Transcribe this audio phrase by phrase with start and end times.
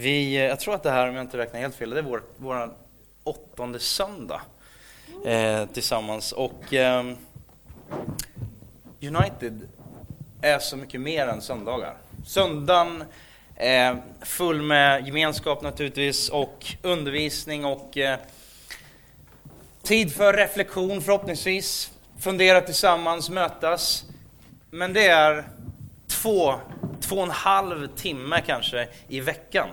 [0.00, 2.02] Vi, eh, jag tror att det här, om jag inte räknar helt fel, det är
[2.02, 2.74] vår, vår
[3.24, 4.40] åttonde söndag
[5.24, 6.32] eh, tillsammans.
[6.32, 7.04] Och eh,
[9.00, 9.68] United
[10.40, 11.96] är så mycket mer än söndagar.
[12.26, 13.04] Söndagen
[13.56, 18.18] är full med gemenskap naturligtvis och undervisning och eh,
[19.82, 21.92] tid för reflektion förhoppningsvis.
[22.20, 24.04] Fundera tillsammans, mötas.
[24.70, 25.48] Men det är
[26.08, 26.54] två,
[27.00, 29.68] två och en halv timme kanske i veckan.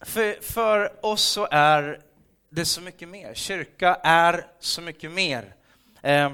[0.00, 2.00] För, för oss så är
[2.50, 3.34] det så mycket mer.
[3.34, 5.54] Kyrka är så mycket mer.
[6.02, 6.32] Eh,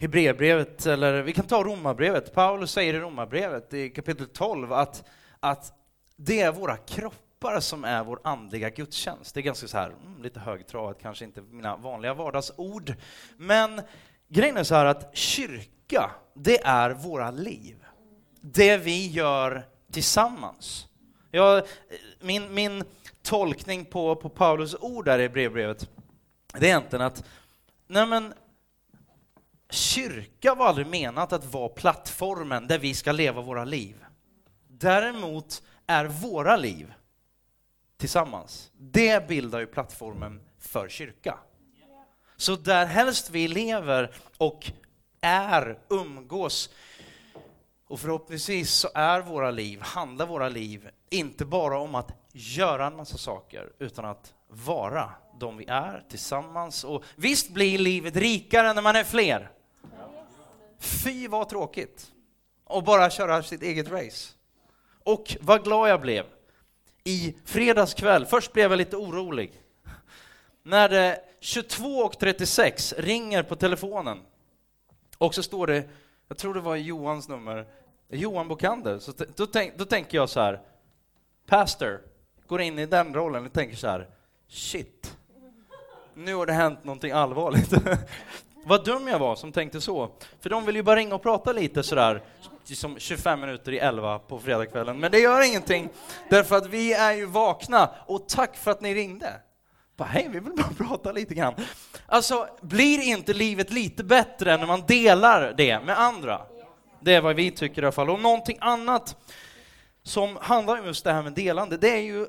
[0.00, 2.34] Hebreerbrevet, eller vi kan ta Romarbrevet.
[2.34, 5.04] Paulus säger i Romarbrevet i kapitel 12 att,
[5.40, 5.72] att
[6.16, 9.34] det är våra kroppar som är vår andliga gudstjänst.
[9.34, 12.94] Det är ganska så här, mm, lite högtravat, kanske inte mina vanliga vardagsord.
[13.36, 13.80] Men
[14.28, 17.84] grejen är så här att kyrka, det är våra liv.
[18.40, 20.86] Det vi gör tillsammans.
[21.30, 21.62] Jag,
[22.20, 22.84] min, min
[23.22, 25.88] tolkning på, på Paulus ord där i brevbrevet,
[26.52, 27.24] det är egentligen att
[27.86, 28.34] nej men,
[29.70, 34.04] kyrka var aldrig menat att vara plattformen där vi ska leva våra liv.
[34.68, 36.92] Däremot är våra liv
[37.96, 41.38] tillsammans, det bildar ju plattformen för kyrka.
[42.36, 44.72] Så där helst vi lever och
[45.20, 46.70] är, umgås,
[47.86, 52.96] och förhoppningsvis så är våra liv, handlar våra liv, inte bara om att göra en
[52.96, 56.84] massa saker, utan att vara de vi är tillsammans.
[56.84, 59.50] Och visst blir livet rikare när man är fler.
[60.78, 62.12] Fy vad tråkigt
[62.64, 64.34] Och bara köra sitt eget race.
[65.04, 66.26] Och vad glad jag blev
[67.04, 68.26] i fredags kväll.
[68.26, 69.62] Först blev jag lite orolig.
[70.62, 74.18] När det 22.36 ringer på telefonen
[75.18, 75.88] och så står det,
[76.28, 77.66] jag tror det var Johans nummer,
[78.08, 78.98] Johan Bokander.
[78.98, 80.60] Så då, tänk, då tänker jag så här,
[81.50, 82.00] pastor,
[82.46, 84.08] går in i den rollen och tänker så här,
[84.48, 85.16] shit,
[86.14, 87.72] nu har det hänt någonting allvarligt.
[88.64, 90.10] Vad dum jag var som tänkte så.
[90.40, 92.22] För de vill ju bara ringa och prata lite sådär,
[92.64, 95.00] som 25 minuter i 11 på fredagskvällen.
[95.00, 95.88] Men det gör ingenting,
[96.28, 97.90] därför att vi är ju vakna.
[98.06, 99.32] Och tack för att ni ringde.
[99.96, 101.54] Bara, hej, vi vill bara prata lite grann.
[102.06, 106.40] Alltså, blir inte livet lite bättre när man delar det med andra?
[107.00, 108.10] Det är vad vi tycker i alla fall.
[108.10, 109.16] Och någonting annat
[110.02, 112.26] som handlar om just det här med delande, det är ju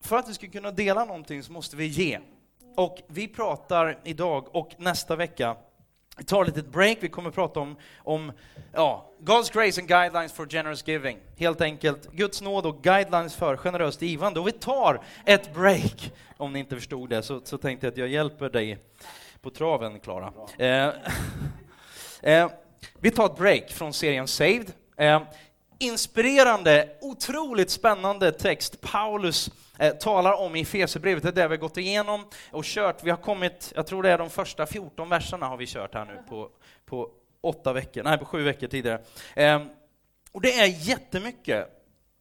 [0.00, 2.18] för att vi ska kunna dela någonting så måste vi ge.
[2.76, 5.56] Och vi pratar idag och nästa vecka
[6.16, 8.32] vi tar ett litet break, vi kommer prata om, om
[8.72, 11.18] ja, God's grace and guidelines for generous giving.
[11.36, 14.40] Helt enkelt Guds nåd och guidelines för generöst givande.
[14.40, 16.12] Och vi tar ett break.
[16.36, 18.78] Om ni inte förstod det så, så tänkte jag att jag hjälper dig
[19.40, 20.32] på traven, Klara.
[20.58, 20.88] Eh,
[22.32, 22.50] eh,
[22.98, 24.72] vi tar ett break från serien Saved.
[24.96, 25.22] Eh,
[25.82, 28.80] inspirerande, otroligt spännande text.
[28.80, 33.04] Paulus eh, talar om i Efesierbrevet, det är det vi har gått igenom och kört.
[33.04, 36.04] Vi har kommit, jag tror det är de första 14 verserna har vi kört här
[36.04, 36.48] nu på,
[36.86, 37.10] på
[37.40, 39.02] åtta veckor, nej på sju veckor tidigare.
[39.36, 39.62] Eh,
[40.32, 41.68] och det är jättemycket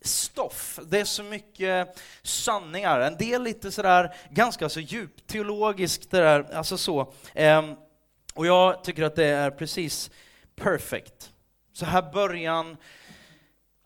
[0.02, 6.20] stoff, det är så mycket sanningar, en del lite sådär ganska så djupt teologiskt, det
[6.20, 7.14] där, alltså så.
[7.34, 7.72] Eh,
[8.34, 10.12] och jag tycker att det är precis
[10.56, 11.32] perfekt.
[11.74, 12.78] Så här början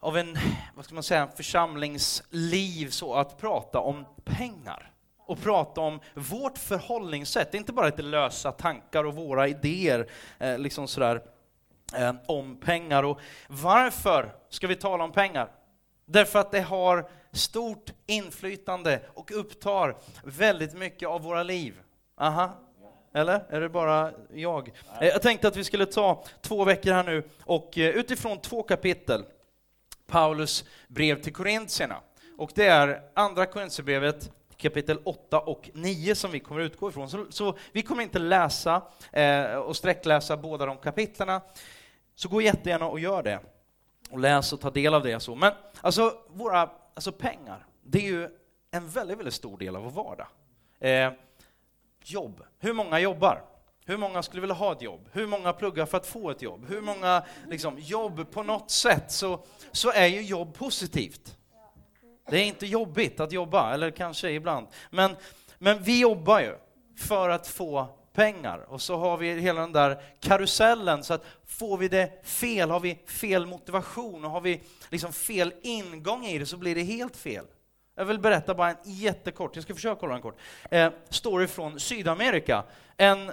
[0.06, 0.38] av en,
[0.76, 4.92] vad ska man säga, församlingsliv så att prata om pengar
[5.26, 10.88] och prata om vårt förhållningssätt, inte bara lite lösa tankar och våra idéer eh, liksom
[10.88, 11.22] sådär,
[11.96, 13.04] eh, om pengar.
[13.04, 15.52] Och varför ska vi tala om pengar?
[16.06, 21.74] Därför att det har stort inflytande och upptar väldigt mycket av våra liv.
[22.18, 22.52] Aha,
[23.14, 23.46] eller?
[23.50, 24.72] Är det bara jag?
[25.02, 28.64] Eh, jag tänkte att vi skulle ta två veckor här nu och eh, utifrån två
[28.64, 29.26] kapitel
[30.08, 32.02] Paulus brev till korintierna.
[32.38, 37.10] Och det är andra Korintierbrevet kapitel 8 och 9 som vi kommer utgå ifrån.
[37.10, 41.42] Så, så vi kommer inte läsa eh, och sträckläsa båda de kapitlerna.
[42.16, 43.40] Så gå jättegärna och gör det.
[44.10, 45.20] Och läs och ta del av det.
[45.20, 45.36] Så.
[45.36, 48.30] Men alltså, våra alltså pengar, det är ju
[48.72, 50.28] en väldigt, väldigt stor del av vår vardag.
[50.80, 51.12] Eh,
[52.04, 52.44] jobb.
[52.60, 53.44] Hur många jobbar?
[53.88, 55.10] Hur många skulle vilja ha ett jobb?
[55.12, 56.66] Hur många pluggar för att få ett jobb?
[56.70, 61.38] Hur många liksom, jobb på något sätt så, så är ju jobb positivt.
[62.30, 64.68] Det är inte jobbigt att jobba, eller kanske ibland.
[64.90, 65.16] Men,
[65.58, 66.56] men vi jobbar ju
[66.98, 71.78] för att få pengar och så har vi hela den där karusellen så att får
[71.78, 76.46] vi det fel, har vi fel motivation och har vi liksom fel ingång i det
[76.46, 77.46] så blir det helt fel.
[77.96, 80.40] Jag vill berätta bara en jättekort, jag ska försöka hålla den kort,
[80.72, 82.64] eh, story från Sydamerika.
[82.98, 83.32] En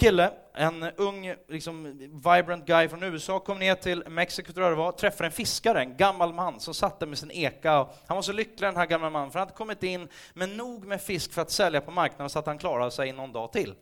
[0.00, 4.76] kille, en ung, liksom, vibrant guy från USA, kom ner till Mexiko, tror jag det
[4.76, 7.88] var, träffade en fiskare, en gammal man som satt där med sin eka.
[8.06, 10.86] Han var så lycklig den här gamla mannen, för han hade kommit in med nog
[10.86, 13.74] med fisk för att sälja på marknaden så att han klarade sig någon dag till.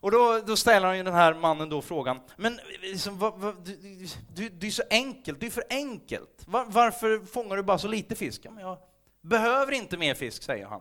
[0.00, 3.54] Och då, då ställer han ju den här mannen då frågan, men liksom, va, va,
[3.64, 6.44] du, du, du, är så enkelt, du är för enkelt.
[6.46, 8.40] Var, varför fångar du bara så lite fisk?
[8.44, 8.78] Ja, men jag
[9.20, 10.80] behöver inte mer fisk, säger han.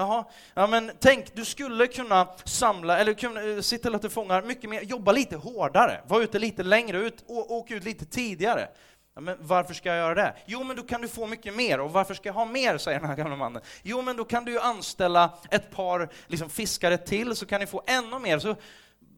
[0.00, 0.24] Jaha,
[0.54, 4.42] ja men tänk, du skulle kunna samla, eller kunna, eh, se till att du fångar
[4.42, 8.68] mycket mer, jobba lite hårdare, vara ute lite längre, ut, och, åka ut lite tidigare.
[9.14, 10.34] Ja, men varför ska jag göra det?
[10.46, 11.80] Jo, men då kan du få mycket mer.
[11.80, 13.62] Och varför ska jag ha mer, säger den här gamla mannen.
[13.82, 17.66] Jo, men då kan du ju anställa ett par liksom, fiskare till, så kan ni
[17.66, 18.38] få ännu mer.
[18.38, 18.56] Så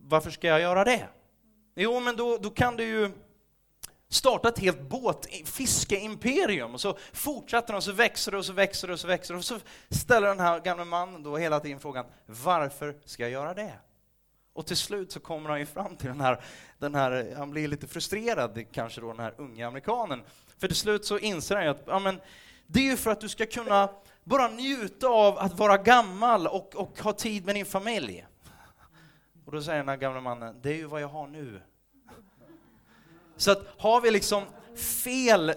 [0.03, 1.09] varför ska jag göra det?
[1.77, 3.11] Jo, men då, då kan du ju
[4.11, 6.75] starta ett helt båt, fiskeimperium.
[6.75, 9.35] Och så fortsätter de, och så växer det och så växer det och så växer
[9.35, 9.39] det.
[9.39, 9.59] Och så
[9.91, 13.73] ställer den här gamle mannen då hela tiden frågan, varför ska jag göra det?
[14.53, 16.41] Och till slut så kommer han ju fram till den här,
[16.79, 20.23] den här, han blir lite frustrerad kanske då, den här unga amerikanen.
[20.59, 22.21] För till slut så inser han ju att, ja men,
[22.67, 23.89] det är ju för att du ska kunna
[24.25, 28.27] bara njuta av att vara gammal och, och ha tid med din familj.
[29.45, 31.61] Och då säger den här gamla mannen, det är ju vad jag har nu.
[33.41, 34.43] Så att har vi liksom
[35.05, 35.53] fel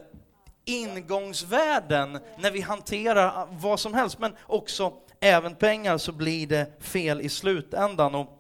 [0.66, 7.22] ingångsvärden när vi hanterar vad som helst, men också även pengar, så blir det fel
[7.22, 8.16] i slutändan.
[8.16, 8.40] Och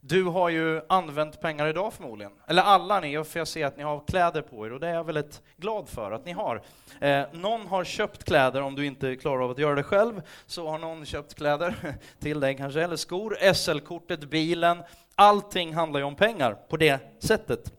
[0.00, 3.82] du har ju använt pengar idag förmodligen, eller alla ni, för jag ser att ni
[3.82, 6.62] har kläder på er och det är jag väldigt glad för att ni har.
[7.00, 10.68] Eh, någon har köpt kläder, om du inte klarar av att göra det själv, så
[10.68, 11.74] har någon köpt kläder
[12.20, 14.82] till dig kanske, eller skor, SL-kortet, bilen,
[15.14, 17.72] allting handlar ju om pengar på det sättet.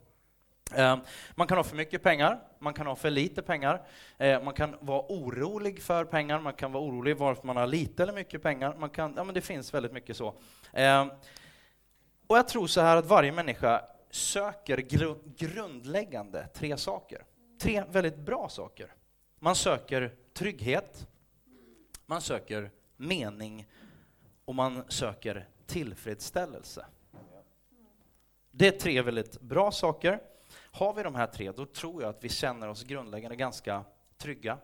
[0.74, 0.98] Eh,
[1.34, 3.86] man kan ha för mycket pengar, man kan ha för lite pengar,
[4.18, 8.02] eh, man kan vara orolig för pengar, man kan vara orolig varför man har lite
[8.02, 10.34] eller mycket pengar, man kan, ja, men det finns väldigt mycket så.
[10.72, 11.06] Eh,
[12.26, 17.24] och jag tror så här att varje människa söker gru grundläggande tre saker.
[17.60, 18.94] Tre väldigt bra saker.
[19.38, 21.08] Man söker trygghet,
[22.06, 23.66] man söker mening
[24.44, 26.86] och man söker tillfredsställelse.
[28.50, 30.20] Det är tre väldigt bra saker.
[30.78, 33.84] Har vi de här tre, då tror jag att vi känner oss grundläggande ganska
[34.16, 34.58] trygga,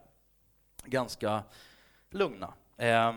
[0.85, 1.43] ganska
[2.11, 2.55] lugna.
[2.77, 3.13] Eh,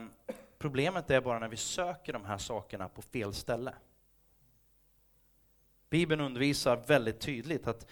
[0.58, 3.74] problemet är bara när vi söker de här sakerna på fel ställe.
[5.90, 7.88] Bibeln undervisar väldigt tydligt att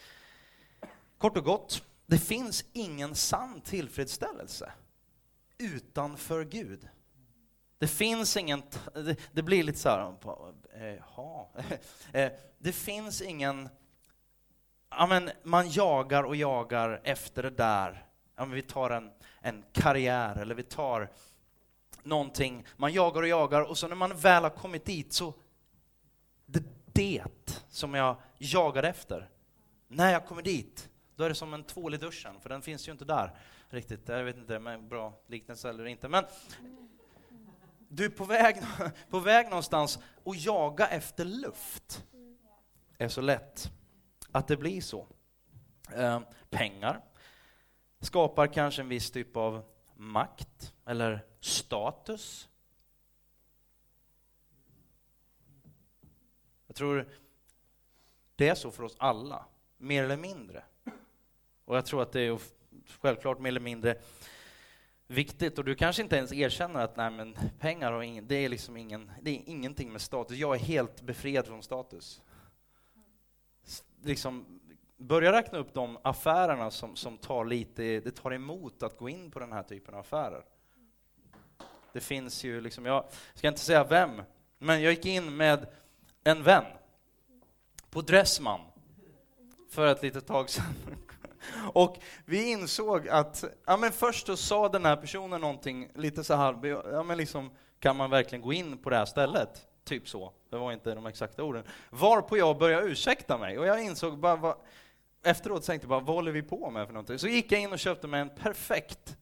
[1.18, 4.72] kort och gott, det finns ingen sann tillfredsställelse
[5.58, 6.88] utanför Gud.
[7.78, 8.64] Det finns ingen,
[8.94, 10.16] det, det blir lite så här,
[10.74, 11.48] eh, jaha,
[12.14, 13.70] eh, det finns ingen,
[14.98, 18.06] ja men man jagar och jagar efter det där.
[18.36, 19.12] Ja, men vi tar en,
[19.42, 21.12] en karriär eller vi tar
[22.04, 25.34] någonting, man jagar och jagar och så när man väl har kommit dit så
[26.46, 26.64] det
[26.96, 27.24] det
[27.70, 29.30] som jag jagade efter.
[29.88, 32.88] När jag kommer dit, då är det som en tvål i duschen, för den finns
[32.88, 33.40] ju inte där
[33.70, 34.08] riktigt.
[34.08, 36.08] Jag vet inte om det är bra liknelse eller inte.
[36.10, 36.26] Men
[37.90, 38.56] du är på väg,
[39.10, 42.04] på väg någonstans och jaga efter luft
[42.98, 43.72] är så lätt
[44.36, 45.08] att det blir så.
[45.96, 47.02] Eh, pengar
[48.00, 49.64] skapar kanske en viss typ av
[49.96, 52.50] makt eller status
[56.68, 57.08] Jag tror
[58.36, 59.46] det är så för oss alla,
[59.78, 60.64] mer eller mindre.
[61.66, 62.40] Och jag tror att det är
[63.02, 63.98] självklart mer eller mindre
[65.08, 65.58] viktigt.
[65.58, 68.78] Och du kanske inte ens erkänner att nej, men pengar har ingen, det är liksom
[68.78, 70.38] ingen, det är ingenting med status.
[70.38, 72.22] Jag är helt befriad från status.
[74.06, 74.46] Liksom,
[74.98, 79.32] börja räkna upp de affärerna som, som tar lite, det tar emot att gå in
[79.32, 80.44] på den här typen av affärer.
[81.94, 84.22] Det finns ju, liksom, jag ska inte säga vem,
[84.58, 85.68] men jag gick in med
[86.24, 86.66] en vän
[87.90, 88.60] på Dressman
[89.70, 90.74] för ett litet tag sedan.
[91.74, 96.36] Och vi insåg att, ja men först så sa den här personen någonting lite så
[96.36, 99.68] här, ja men liksom, kan man verkligen gå in på det här stället?
[99.86, 101.64] Typ så, det var inte de exakta orden.
[101.90, 104.56] Varpå jag började ursäkta mig, och jag insåg bara, vad,
[105.24, 107.20] efteråt tänkte jag bara, vad håller vi på med för någonting?
[107.20, 109.18] Så gick jag in och köpte mig en perfekt,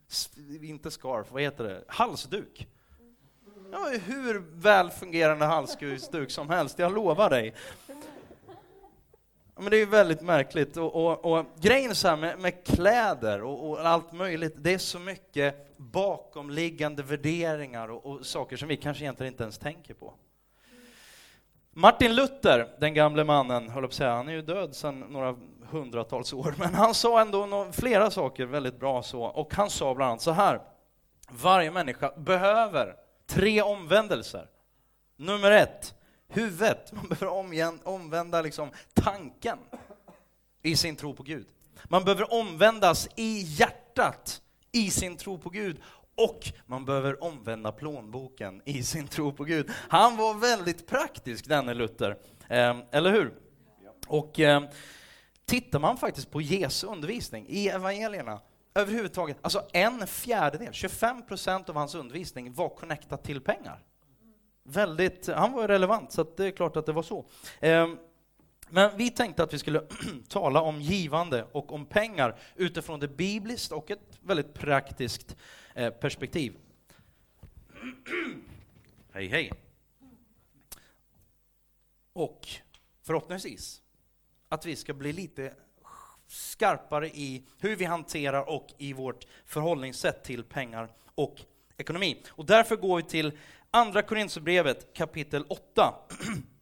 [0.61, 2.67] inte scarf, vad heter det, halsduk.
[3.71, 7.53] Ja, hur väl fungerande halsduk som helst, jag lovar dig.
[9.55, 10.77] Men det är väldigt märkligt.
[10.77, 14.77] Och, och, och grejen så här med, med kläder och, och, allt möjligt, det är
[14.77, 20.13] så mycket bakomliggande värderingar och, och saker som vi kanske egentligen inte ens tänker på.
[21.75, 25.35] Martin Luther, den gamle mannen, höll på att säga, han är ju död sedan några
[25.69, 30.09] hundratals år, men han sa ändå flera saker väldigt bra så, och han sa bland
[30.09, 30.61] annat så här,
[31.29, 32.95] varje människa behöver
[33.27, 34.49] tre omvändelser.
[35.17, 35.95] Nummer ett,
[36.27, 39.57] huvudet, man behöver omvända liksom tanken
[40.61, 41.47] i sin tro på Gud.
[41.83, 45.81] Man behöver omvändas i hjärtat i sin tro på Gud
[46.15, 49.71] och man behöver omvända plånboken i sin tro på Gud.
[49.89, 52.17] Han var väldigt praktisk, denne Luther.
[52.47, 53.33] Eh, eller hur?
[54.07, 54.63] Och eh,
[55.45, 58.39] tittar man faktiskt på Jesu undervisning i evangelierna,
[58.75, 63.83] överhuvudtaget, alltså en fjärdedel, 25 procent av hans undervisning var connectat till pengar.
[64.63, 67.25] Väldigt, han var relevant, så det är klart att det var så.
[67.59, 67.87] Eh,
[68.69, 69.83] men vi tänkte att vi skulle
[70.29, 75.37] tala om givande och om pengar utifrån det bibliskt och ett väldigt praktiskt eh,
[75.75, 76.57] Eh, perspektiv.
[79.11, 79.51] hej, hej.
[82.13, 82.47] Och
[83.01, 83.81] förhoppningsvis
[84.49, 85.53] att vi ska bli lite
[86.27, 91.41] skarpare i hur vi hanterar och i vårt förhållningssätt till pengar och
[91.77, 92.23] ekonomi.
[92.29, 93.37] Och därför går vi till
[93.71, 95.95] Andra Korinthierbrevet kapitel 8.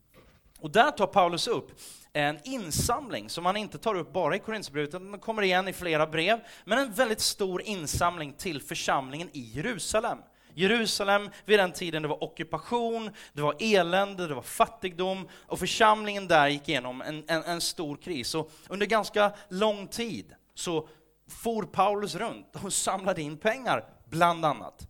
[0.61, 1.71] Och där tar Paulus upp
[2.13, 5.73] en insamling som han inte tar upp bara i Korinthierbrevet, utan den kommer igen i
[5.73, 10.17] flera brev, men en väldigt stor insamling till församlingen i Jerusalem.
[10.53, 16.27] Jerusalem vid den tiden, det var ockupation, det var elände, det var fattigdom och församlingen
[16.27, 18.35] där gick igenom en, en, en stor kris.
[18.35, 20.87] Och under ganska lång tid så
[21.27, 24.87] for Paulus runt och samlade in pengar, bland annat,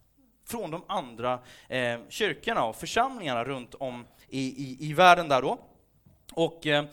[0.48, 5.60] från de andra eh, kyrkorna och församlingarna runt om i, i, i världen där då.
[6.34, 6.86] Och eh,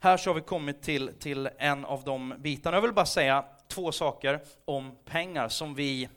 [0.00, 2.76] här så har vi kommit till, till en av de bitarna.
[2.76, 6.08] Jag vill bara säga två saker om pengar som vi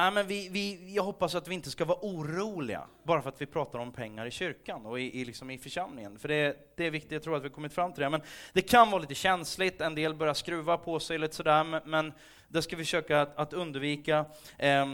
[0.00, 3.40] Ja, men vi, vi, jag hoppas att vi inte ska vara oroliga bara för att
[3.40, 6.18] vi pratar om pengar i kyrkan och i, i, liksom i församlingen.
[6.18, 8.10] För det, det är viktigt, jag tror att vi har kommit fram till det.
[8.10, 8.22] Men
[8.52, 12.12] det kan vara lite känsligt, en del börjar skruva på sig lite sådär, men, men
[12.48, 14.24] det ska vi försöka att, att undvika.
[14.58, 14.86] Eh,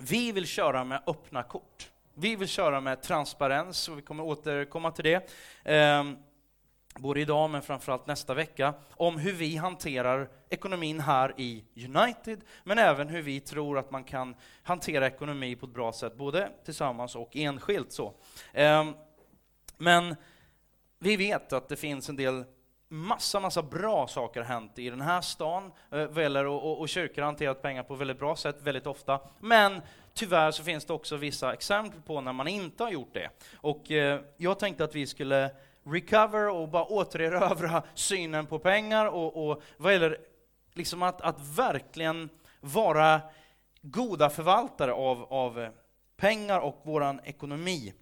[0.00, 1.91] vi vill köra med öppna kort.
[2.14, 5.30] Vi vill köra med transparens, och vi kommer återkomma till det.
[5.72, 6.04] Eh,
[6.98, 12.78] både idag men framförallt nästa vecka, om hur vi hanterar ekonomin här i United, men
[12.78, 17.16] även hur vi tror att man kan hantera ekonomi på ett bra sätt, både tillsammans
[17.16, 17.92] och enskilt.
[17.92, 18.14] Så.
[18.52, 18.94] Ehm,
[19.76, 20.16] men
[20.98, 22.44] vi vet att det finns en del
[22.88, 27.22] massa, massa bra saker har hänt i den här stan, eh, och, och, och kyrkor
[27.22, 29.20] har hanterat pengar på väldigt bra sätt, väldigt ofta.
[29.40, 29.80] Men
[30.14, 33.30] tyvärr så finns det också vissa exempel på när man inte har gjort det.
[33.56, 35.50] Och eh, jag tänkte att vi skulle
[35.84, 40.18] recover och bara återerövra synen på pengar och, och vad gäller
[40.74, 42.28] liksom att, att verkligen
[42.60, 43.20] vara
[43.82, 45.70] goda förvaltare av, av eh,
[46.16, 47.92] pengar och vår ekonomi.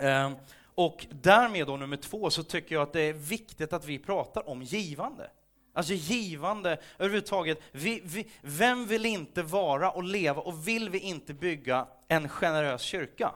[0.00, 0.30] Eh,
[0.74, 4.48] och därmed då nummer två så tycker jag att det är viktigt att vi pratar
[4.48, 5.30] om givande.
[5.72, 7.58] Alltså givande överhuvudtaget.
[7.72, 12.82] Vi, vi, vem vill inte vara och leva och vill vi inte bygga en generös
[12.82, 13.34] kyrka?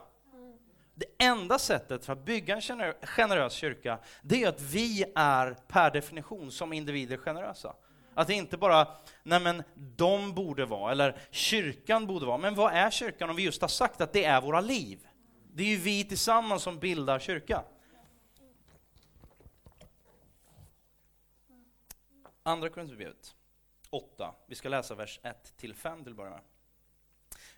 [0.95, 5.91] Det enda sättet för att bygga en generös kyrka, det är att vi är per
[5.91, 7.75] definition som individer generösa.
[8.15, 8.89] Att det inte bara,
[9.23, 12.39] nej men de borde vara, eller kyrkan borde vara.
[12.39, 14.99] Men vad är kyrkan om vi just har sagt att det är våra liv?
[15.53, 17.63] Det är ju vi tillsammans som bildar kyrka.
[22.47, 23.35] Andra Korinthierbrevet
[23.91, 25.73] 8, vi ska läsa vers 1-5 till
[26.11, 26.41] att börja med.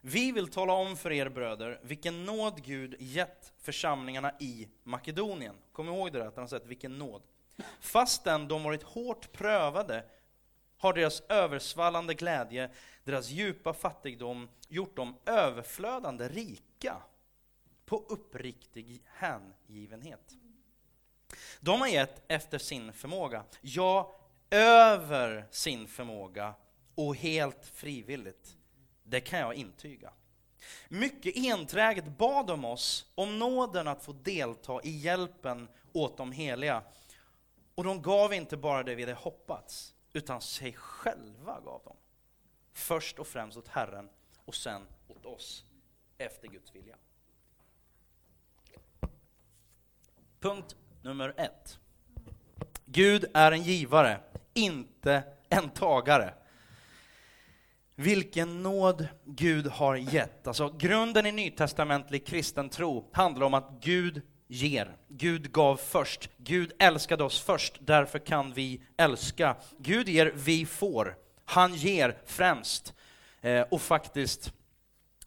[0.00, 5.54] Vi vill tala om för er bröder vilken nåd Gud gett församlingarna i Makedonien.
[5.72, 7.22] Kom ihåg det där, att han har sagt vilken nåd.
[7.80, 10.04] Fastän de varit hårt prövade
[10.78, 12.70] har deras översvallande glädje,
[13.04, 17.02] deras djupa fattigdom gjort dem överflödande rika
[17.84, 20.32] på uppriktig hängivenhet.
[21.60, 26.54] De har gett efter sin förmåga, ja, över sin förmåga
[26.94, 28.56] och helt frivilligt.
[29.02, 30.12] Det kan jag intyga.
[30.88, 36.82] Mycket enträget bad de oss om nåden att få delta i hjälpen åt de heliga.
[37.74, 41.96] Och de gav inte bara det vi hade hoppats, utan sig själva gav de.
[42.72, 44.08] Först och främst åt Herren
[44.44, 45.64] och sen åt oss,
[46.18, 46.96] efter Guds vilja.
[50.40, 51.78] Punkt nummer ett.
[52.84, 54.20] Gud är en givare,
[54.56, 56.34] inte en tagare.
[57.94, 60.46] Vilken nåd Gud har gett.
[60.46, 64.96] Alltså, grunden i nytestamentlig kristen tro handlar om att Gud ger.
[65.08, 66.30] Gud gav först.
[66.36, 69.56] Gud älskade oss först, därför kan vi älska.
[69.78, 71.16] Gud ger, vi får.
[71.44, 72.94] Han ger främst.
[73.40, 74.52] Eh, och faktiskt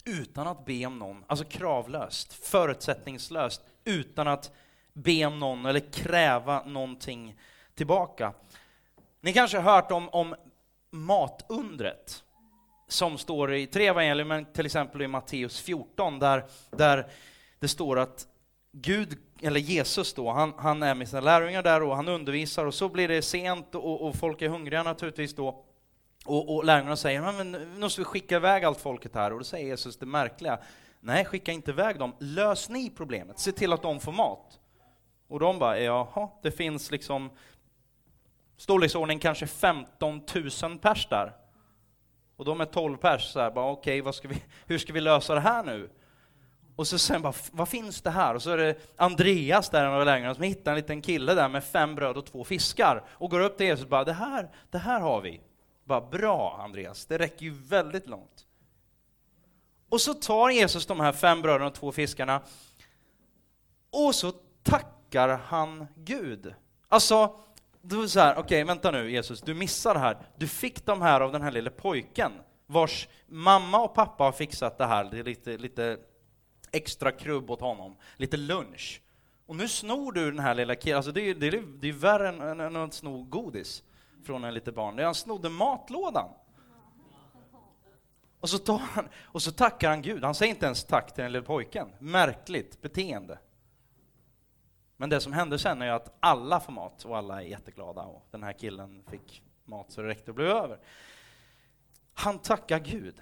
[0.06, 4.52] utan att be om någon, alltså kravlöst, förutsättningslöst, utan att
[4.94, 7.36] be om någon eller kräva någonting
[7.76, 8.34] tillbaka.
[9.22, 10.36] Ni kanske har hört om, om
[10.92, 12.24] matundret
[12.88, 17.08] som står i tre evangelier, men till exempel i Matteus 14, där, där
[17.60, 18.28] det står att
[18.72, 22.74] Gud, eller Jesus då, han, han är med sina lärjungar där och han undervisar och
[22.74, 25.66] så blir det sent och, och folk är hungriga naturligtvis då.
[26.26, 29.34] Och, och lärjungarna säger, men nu måste vi skicka iväg allt folket här.
[29.34, 30.60] Och då säger Jesus det märkliga,
[31.00, 34.60] nej skicka inte iväg dem, lös ni problemet, se till att de får mat.
[35.28, 37.30] Och de bara, jaha, det finns liksom
[38.60, 40.22] storleksordning kanske 15
[40.64, 41.36] 000 pers där.
[42.36, 45.40] Och de är 12 pers, så här, bara okej, okay, hur ska vi lösa det
[45.40, 45.90] här nu?
[46.76, 48.36] Och så sen bara, vad finns det här?
[48.36, 51.50] Och så är det Andreas där, en av lärjungarna, som hittar en liten kille där
[51.50, 53.04] med fem bröd och två fiskar.
[53.10, 55.42] Och går upp till Jesus och bara, det här, det här har vi.
[55.84, 58.46] Bara, bra Andreas, det räcker ju väldigt långt.
[59.90, 62.42] Och så tar Jesus de här fem bröden och två fiskarna,
[63.92, 66.54] och så tackar han Gud.
[66.88, 67.40] Alltså,
[67.90, 70.18] då är så här, okej, okay, vänta nu Jesus, du missar det här.
[70.38, 72.32] Du fick de här av den här lille pojken,
[72.66, 75.98] vars mamma och pappa har fixat det här, det är lite, lite
[76.72, 79.02] extra krubb åt honom, lite lunch.
[79.46, 81.94] Och nu snor du den här lilla killen, alltså det är, det är, det är
[81.94, 83.84] värre än, än, än att sno godis
[84.26, 85.00] från en litet barn.
[85.00, 86.30] Han snodde matlådan.
[88.40, 90.24] Och så, tar han, och så tackar han Gud.
[90.24, 91.90] Han säger inte ens tack till den lille pojken.
[92.00, 93.38] Märkligt beteende.
[95.02, 98.28] Men det som hände sen är att alla får mat och alla är jätteglada och
[98.32, 100.80] den här killen fick mat så det räckte och blev över.
[102.14, 103.22] Han tackar Gud.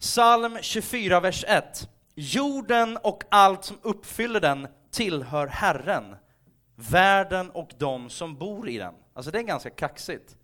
[0.00, 1.90] Psalm 24, vers 1.
[2.14, 6.16] Jorden och allt som uppfyller den tillhör Herren,
[6.74, 8.94] världen och de som bor i den.
[9.12, 10.36] Alltså det är ganska kaxigt.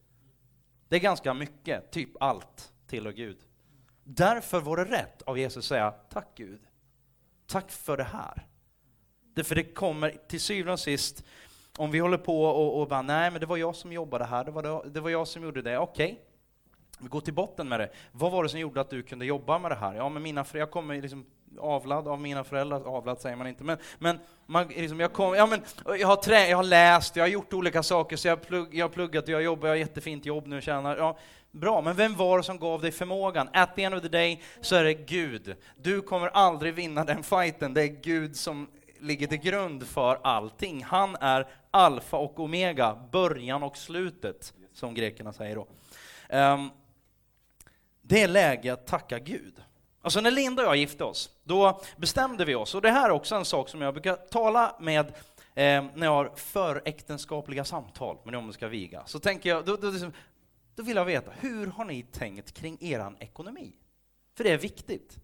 [0.89, 3.39] Det är ganska mycket, typ allt, tillhör Gud.
[4.05, 6.61] Därför var det rätt av Jesus att säga tack Gud.
[7.47, 8.47] Tack för det här.
[9.35, 11.25] Därför det kommer till syvende och sist,
[11.77, 14.45] om vi håller på och, och bara, nej men det var jag som jobbade här,
[14.45, 16.07] det var, det, det var jag som gjorde det, okej.
[16.07, 16.17] Okay.
[17.03, 17.91] Vi går till botten med det.
[18.13, 19.95] Vad var det som gjorde att du kunde jobba med det här?
[19.95, 21.27] Ja, men mina föräldrar, jag kommer liksom
[21.59, 25.47] avlad av mina föräldrar, avlad säger man inte, men, men, man, liksom, jag, kom, ja,
[25.47, 25.63] men
[25.99, 28.85] jag, har trä, jag har läst, jag har gjort olika saker, så jag, plugg, jag
[28.85, 31.19] har pluggat och jag jobbar, jag har jättefint jobb nu tjänar, ja,
[31.51, 33.49] bra, men vem var det som gav dig förmågan?
[33.53, 35.57] At the end of the day så är det Gud.
[35.77, 38.69] Du kommer aldrig vinna den fighten, det är Gud som
[39.03, 40.85] ligger till grund för allting.
[40.85, 45.67] Han är alfa och omega, början och slutet, som grekerna säger då.
[46.37, 46.71] Um,
[48.03, 49.63] det är läge att tacka Gud.
[50.03, 53.11] Alltså när Linda och jag gifte oss, då bestämde vi oss, och det här är
[53.11, 55.07] också en sak som jag brukar tala med
[55.55, 59.03] eh, när jag har föräktenskapliga samtal med någon som ska viga.
[59.07, 60.13] Så tänker jag, då, då, liksom,
[60.75, 63.73] då vill jag veta, hur har ni tänkt kring er ekonomi?
[64.37, 65.17] För det är viktigt.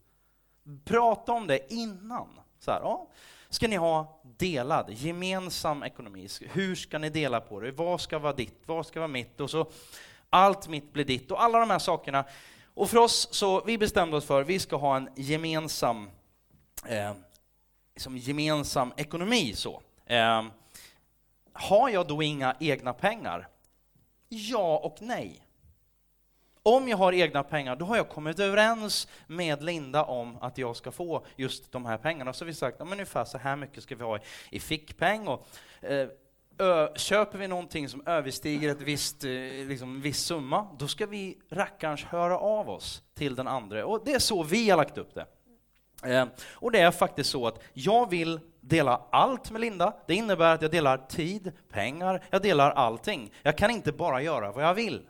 [0.85, 2.29] Prata om det innan.
[2.59, 3.09] Så här, ja.
[3.51, 6.29] Ska ni ha delad, gemensam ekonomi?
[6.41, 7.71] Hur ska ni dela på det?
[7.71, 8.63] Vad ska vara ditt?
[8.67, 9.41] Vad ska vara mitt?
[9.41, 9.71] Och så
[10.31, 11.31] allt mitt blir ditt.
[11.31, 12.25] Och alla de här sakerna
[12.75, 16.11] och för oss, så vi bestämde oss för att vi ska ha en gemensam,
[16.89, 17.13] eh,
[17.97, 19.53] som gemensam ekonomi.
[19.55, 19.83] Så.
[20.07, 20.45] Eh,
[21.53, 23.49] har jag då inga egna pengar?
[24.29, 25.43] Ja och nej.
[26.69, 30.77] Om jag har egna pengar, då har jag kommit överens med Linda om att jag
[30.77, 32.33] ska få just de här pengarna.
[32.33, 34.19] Så vi sagt, ja, men ungefär så här mycket ska vi ha
[34.51, 35.29] i fickpeng.
[35.29, 35.47] Och,
[35.83, 39.31] eh, köper vi någonting som överstiger ett visst, eh,
[39.69, 43.87] liksom, viss summa, då ska vi rackarns höra av oss till den andra.
[43.87, 45.27] Och det är så vi har lagt upp det.
[46.15, 49.93] Eh, och det är faktiskt så att jag vill dela allt med Linda.
[50.07, 53.33] Det innebär att jag delar tid, pengar, jag delar allting.
[53.43, 55.03] Jag kan inte bara göra vad jag vill.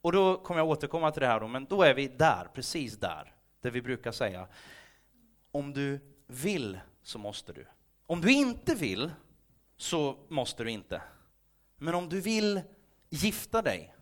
[0.00, 2.96] Och då kommer jag återkomma till det här då, men då är vi där, precis
[2.96, 4.48] där, där vi brukar säga,
[5.50, 7.66] om du vill så måste du.
[8.06, 9.10] Om du inte vill,
[9.76, 11.02] så måste du inte.
[11.76, 12.60] Men om du vill
[13.08, 13.94] gifta dig,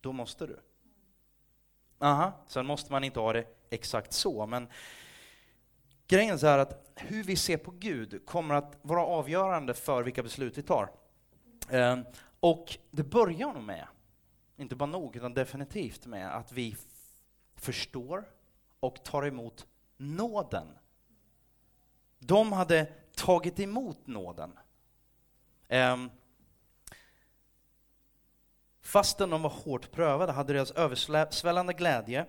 [0.00, 0.60] då måste du.
[1.98, 4.68] Aha, sen måste man inte ha det exakt så, men
[6.06, 10.58] grejen är att hur vi ser på Gud kommer att vara avgörande för vilka beslut
[10.58, 10.90] vi tar.
[11.70, 12.04] Ehm,
[12.40, 13.86] och det börjar nog med,
[14.56, 16.76] inte bara nog, utan definitivt med att vi
[17.56, 18.24] förstår
[18.80, 20.66] och tar emot nåden
[22.26, 24.58] de hade tagit emot nåden.
[25.68, 26.10] Um,
[28.82, 32.20] fastän de var hårt prövade hade deras översvällande glädje,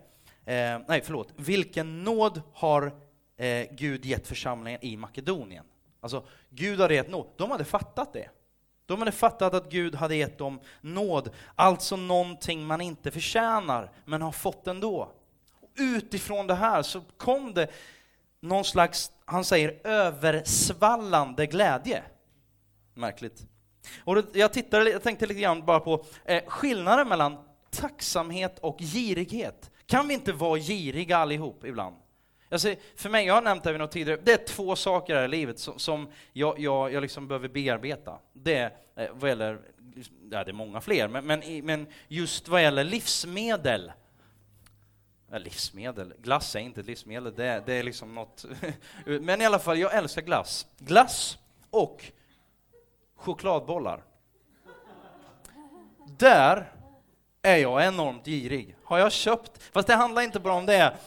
[0.46, 3.02] eh, nej förlåt, vilken nåd har
[3.38, 5.66] eh, Gud gett församlingen i Makedonien?
[6.00, 7.28] Alltså, Gud har gett nåd.
[7.38, 8.30] De hade fattat det.
[8.86, 14.22] De hade fattat att Gud hade gett dem nåd, alltså någonting man inte förtjänar, men
[14.22, 15.12] har fått ändå.
[15.78, 17.68] Utifrån det här så kom det
[18.40, 22.04] någon slags, han säger översvallande glädje.
[22.94, 23.48] Märkligt.
[24.04, 27.38] Och jag, tittade, jag tänkte lite grann bara på eh, skillnaden mellan
[27.70, 29.72] tacksamhet och girighet.
[29.86, 31.96] Kan vi inte vara giriga allihop ibland?
[32.50, 35.24] Alltså, för mig, jag har nämnt det vid något tidigare, det är två saker här
[35.24, 38.20] i livet som, som jag, jag, jag liksom behöver bearbeta.
[38.34, 39.60] Det är eh, vad gäller,
[40.32, 43.92] ja, det är många fler, men, men, men just vad gäller livsmedel.
[45.32, 48.46] Ja, livsmedel, glass är inte ett livsmedel, det, det är liksom något...
[49.06, 50.68] men i alla fall, jag älskar glass.
[50.78, 51.38] Glass
[51.70, 52.12] och
[53.16, 54.04] chokladbollar.
[56.18, 56.72] Där
[57.42, 58.76] är jag enormt girig.
[58.84, 60.98] Har jag köpt, fast det handlar inte bara om det,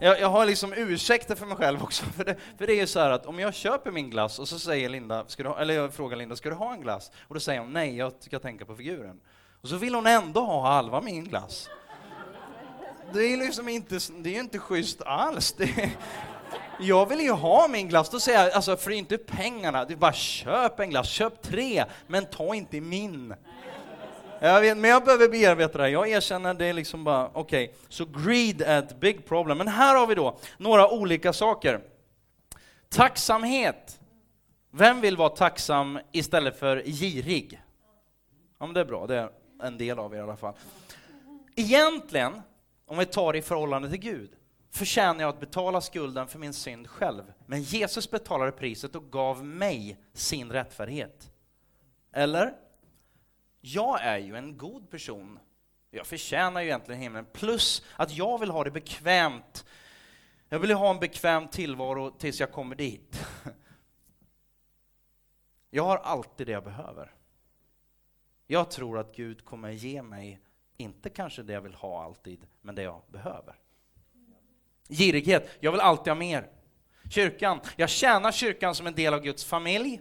[0.00, 2.86] jag, jag har liksom ursäkter för mig själv också, för det, för det är ju
[2.86, 5.74] så här att om jag köper min glass och så säger Linda, ska du, eller
[5.74, 7.10] jag frågar Linda, ska du ha en glass?
[7.28, 9.20] Och då säger hon nej, jag ska tänka på figuren.
[9.62, 11.68] Och så vill hon ändå ha halva min glass.
[13.12, 15.52] Det är liksom inte, det är inte schysst alls.
[15.52, 15.90] Det,
[16.80, 19.84] jag vill ju ha min glass, då säger jag, alltså för det är inte pengarna,
[19.84, 23.34] det är bara köp en glass, köp tre, men ta inte min.
[24.42, 25.90] Jag vet, men jag behöver bearbeta det här.
[25.90, 27.64] Jag erkänner det är liksom bara, okej.
[27.64, 27.76] Okay.
[27.88, 29.58] Så greed är ett big problem.
[29.58, 31.80] Men här har vi då några olika saker.
[32.88, 34.00] Tacksamhet.
[34.70, 37.62] Vem vill vara tacksam istället för girig?
[38.58, 39.30] Ja, men det är bra, det är
[39.62, 40.54] en del av er i alla fall.
[41.56, 42.42] Egentligen,
[42.86, 44.30] om vi tar i förhållande till Gud,
[44.70, 47.22] förtjänar jag att betala skulden för min synd själv.
[47.46, 51.30] Men Jesus betalade priset och gav mig sin rättfärdighet.
[52.12, 52.54] Eller?
[53.60, 55.38] Jag är ju en god person.
[55.90, 57.26] Jag förtjänar ju egentligen himlen.
[57.32, 59.64] Plus att jag vill ha det bekvämt.
[60.48, 63.26] Jag vill ha en bekväm tillvaro tills jag kommer dit.
[65.72, 67.14] Jag har alltid det jag behöver.
[68.46, 70.40] Jag tror att Gud kommer ge mig,
[70.76, 73.54] inte kanske det jag vill ha alltid, men det jag behöver.
[74.88, 76.50] Girighet, jag vill alltid ha mer.
[77.10, 80.00] Kyrkan, jag tjänar kyrkan som en del av Guds familj.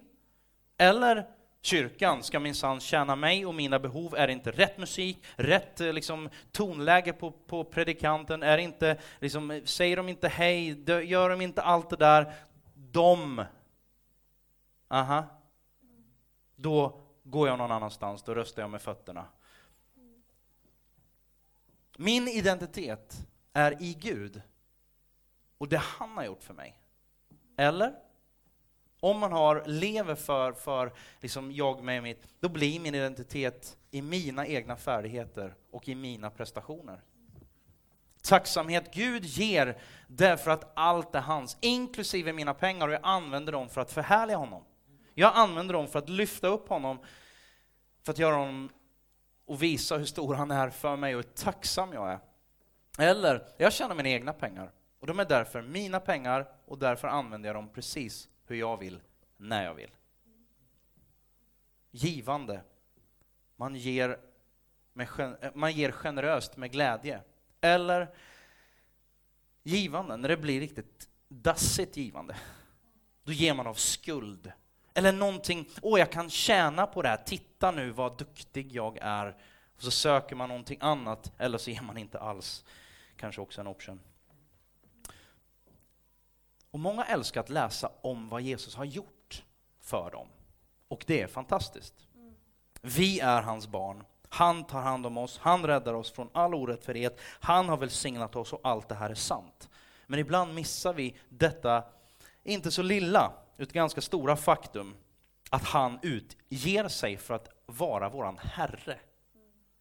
[0.77, 1.27] Eller
[1.61, 4.15] Kyrkan ska minsann tjäna mig och mina behov.
[4.15, 9.61] Är det inte rätt musik, rätt eh, liksom, tonläge på, på predikanten, är inte, liksom,
[9.65, 12.33] säger de inte hej, gör de inte allt det där,
[12.73, 13.45] de,
[14.87, 15.25] aha,
[16.55, 19.25] då går jag någon annanstans, då röstar jag med fötterna.
[21.97, 24.41] Min identitet är i Gud
[25.57, 26.75] och det han har gjort för mig.
[27.57, 28.08] Eller?
[28.99, 33.77] Om man har, lever för, för liksom jag, mig, och mitt, då blir min identitet
[33.91, 37.01] i mina egna färdigheter och i mina prestationer.
[38.21, 43.69] Tacksamhet Gud ger därför att allt är hans, inklusive mina pengar, och jag använder dem
[43.69, 44.63] för att förhärliga honom.
[45.13, 46.99] Jag använder dem för att lyfta upp honom,
[48.03, 48.69] för att göra honom
[49.45, 52.19] och visa hur stor han är för mig och hur tacksam jag är.
[52.99, 57.49] Eller, jag tjänar mina egna pengar, och de är därför mina pengar, och därför använder
[57.49, 58.99] jag dem precis hur jag vill,
[59.37, 59.91] när jag vill.
[61.91, 62.61] Givande.
[63.55, 64.19] Man ger,
[64.93, 65.07] med,
[65.41, 67.21] eh, man ger generöst med glädje.
[67.61, 68.07] Eller
[69.63, 72.35] givande, när det blir riktigt dassigt givande.
[73.23, 74.51] Då ger man av skuld.
[74.93, 79.35] Eller någonting, åh jag kan tjäna på det här, titta nu vad duktig jag är.
[79.75, 82.65] Och så söker man någonting annat, eller så ger man inte alls.
[83.15, 83.99] Kanske också en option.
[86.71, 89.43] Och många älskar att läsa om vad Jesus har gjort
[89.79, 90.27] för dem.
[90.87, 91.93] Och det är fantastiskt.
[92.81, 94.03] Vi är hans barn.
[94.29, 98.53] Han tar hand om oss, han räddar oss från all orättfärdighet, han har välsignat oss
[98.53, 99.69] och allt det här är sant.
[100.07, 101.83] Men ibland missar vi detta,
[102.43, 104.95] inte så lilla, utan ganska stora faktum,
[105.49, 108.99] att han utger sig för att vara våran Herre.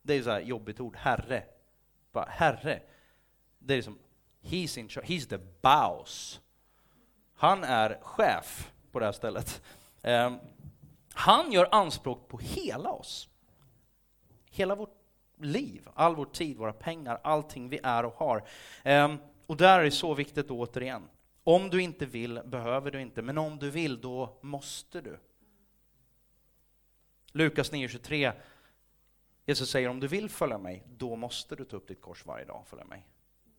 [0.03, 1.45] Det är så jobbigt ord, Herre.
[2.13, 2.83] Bara, herre.
[3.59, 3.99] Det är som,
[4.43, 6.41] he's in he's the boss.
[7.39, 9.63] Han är chef på det här stället.
[10.03, 10.39] Ehm,
[11.13, 13.29] han gör anspråk på hela oss.
[14.51, 14.97] Hela vårt
[15.37, 18.45] liv, all vår tid, våra pengar, allting vi är och har.
[18.83, 21.09] Ehm, och där är det så viktigt återigen.
[21.45, 25.19] Om du inte vill behöver du inte, men om du vill då måste du.
[27.33, 28.33] Lukas 9.23
[29.47, 32.45] Jesus säger om du vill följa mig, då måste du ta upp ditt kors varje
[32.45, 33.07] dag och följa mig.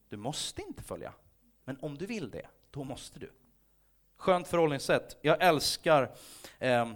[0.09, 1.13] Du måste inte följa,
[1.63, 3.31] men om du vill det, då måste du.
[4.19, 5.17] Skönt förhållningssätt.
[5.21, 6.11] Jag älskar
[6.59, 6.87] eh,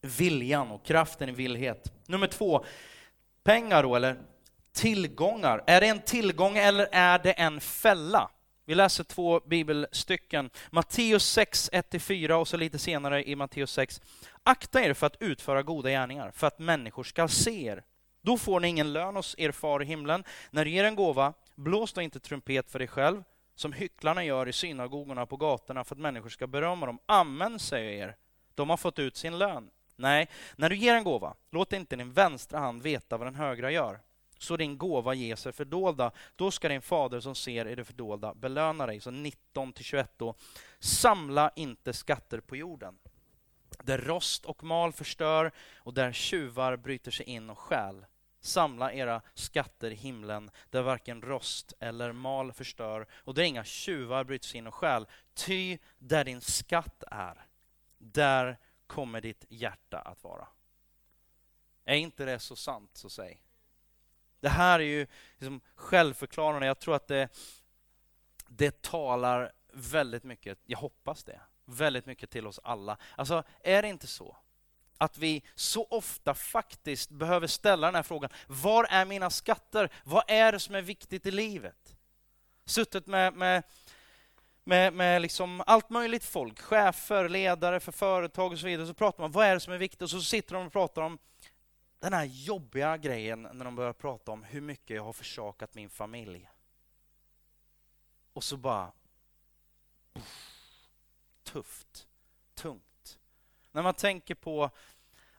[0.00, 1.92] viljan och kraften i villhet.
[2.06, 2.64] Nummer två,
[3.44, 4.16] pengar då, eller
[4.72, 5.64] tillgångar.
[5.66, 8.30] Är det en tillgång eller är det en fälla?
[8.64, 10.50] Vi läser två bibelstycken.
[10.70, 14.00] Matteus 6, 1-4 och så lite senare i Matteus 6.
[14.42, 17.82] Akta er för att utföra goda gärningar, för att människor ska se er.
[18.22, 20.24] Då får ni ingen lön hos er far i himlen.
[20.50, 23.22] När du ger en gåva, blås då inte trumpet för dig själv,
[23.58, 26.98] som hycklarna gör i synagogorna på gatorna för att människor ska berömma dem.
[27.06, 28.16] Amen, säger er.
[28.54, 29.70] De har fått ut sin lön.
[29.96, 33.70] Nej, när du ger en gåva, låt inte din vänstra hand veta vad den högra
[33.70, 34.00] gör.
[34.38, 36.10] så din gåva ges sig fördolda.
[36.36, 39.00] Då ska din fader som ser i det fördolda belöna dig.
[39.00, 40.34] Så 19 21 då.
[40.78, 42.98] Samla inte skatter på jorden.
[43.82, 48.06] Där rost och mal förstör och där tjuvar bryter sig in och stjäl.
[48.40, 54.24] Samla era skatter i himlen där varken rost eller mal förstör och där inga tjuvar
[54.24, 55.06] bryter in och stjäl.
[55.34, 57.46] Ty där din skatt är,
[57.98, 60.48] där kommer ditt hjärta att vara.
[61.84, 63.42] Är inte det så sant, så säg.
[64.40, 66.66] Det här är ju liksom självförklarande.
[66.66, 67.28] Jag tror att det,
[68.48, 72.98] det talar väldigt mycket, jag hoppas det, väldigt mycket till oss alla.
[73.16, 74.36] Alltså, är det inte så
[74.98, 78.30] att vi så ofta faktiskt behöver ställa den här frågan.
[78.46, 79.92] Var är mina skatter?
[80.04, 81.96] Vad är det som är viktigt i livet?
[82.64, 83.62] Suttit med, med,
[84.64, 88.86] med, med liksom allt möjligt folk, chefer, ledare för företag och så vidare.
[88.86, 90.02] Så pratar man vad är det som är viktigt?
[90.02, 91.18] Och så sitter de och pratar om
[91.98, 95.90] den här jobbiga grejen när de börjar prata om hur mycket jag har försakat min
[95.90, 96.50] familj.
[98.32, 98.92] Och så bara...
[101.42, 102.06] tufft,
[102.54, 102.87] tungt.
[103.78, 104.70] När man tänker på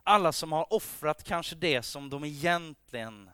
[0.04, 3.30] alla som har offrat kanske det som de egentligen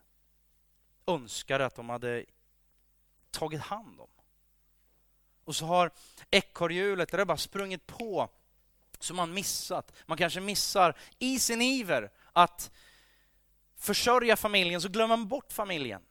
[1.07, 2.25] önskade att de hade
[3.31, 4.09] tagit hand om.
[5.43, 5.91] Och så har
[6.31, 8.29] ekorrhjulet det bara sprungit på
[8.99, 9.91] som man missat.
[10.05, 12.71] Man kanske missar i sin iver att
[13.75, 16.01] försörja familjen så glömmer man bort familjen.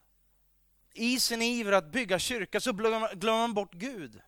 [0.92, 4.20] I sin iver att bygga kyrka så glömmer man bort Gud.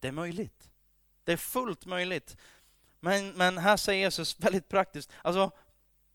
[0.00, 0.70] Det är möjligt.
[1.24, 2.36] Det är fullt möjligt.
[3.06, 5.50] Men, men här säger Jesus väldigt praktiskt, alltså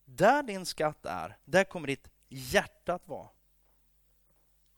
[0.06, 3.28] där din skatt är, där kommer ditt hjärta att vara.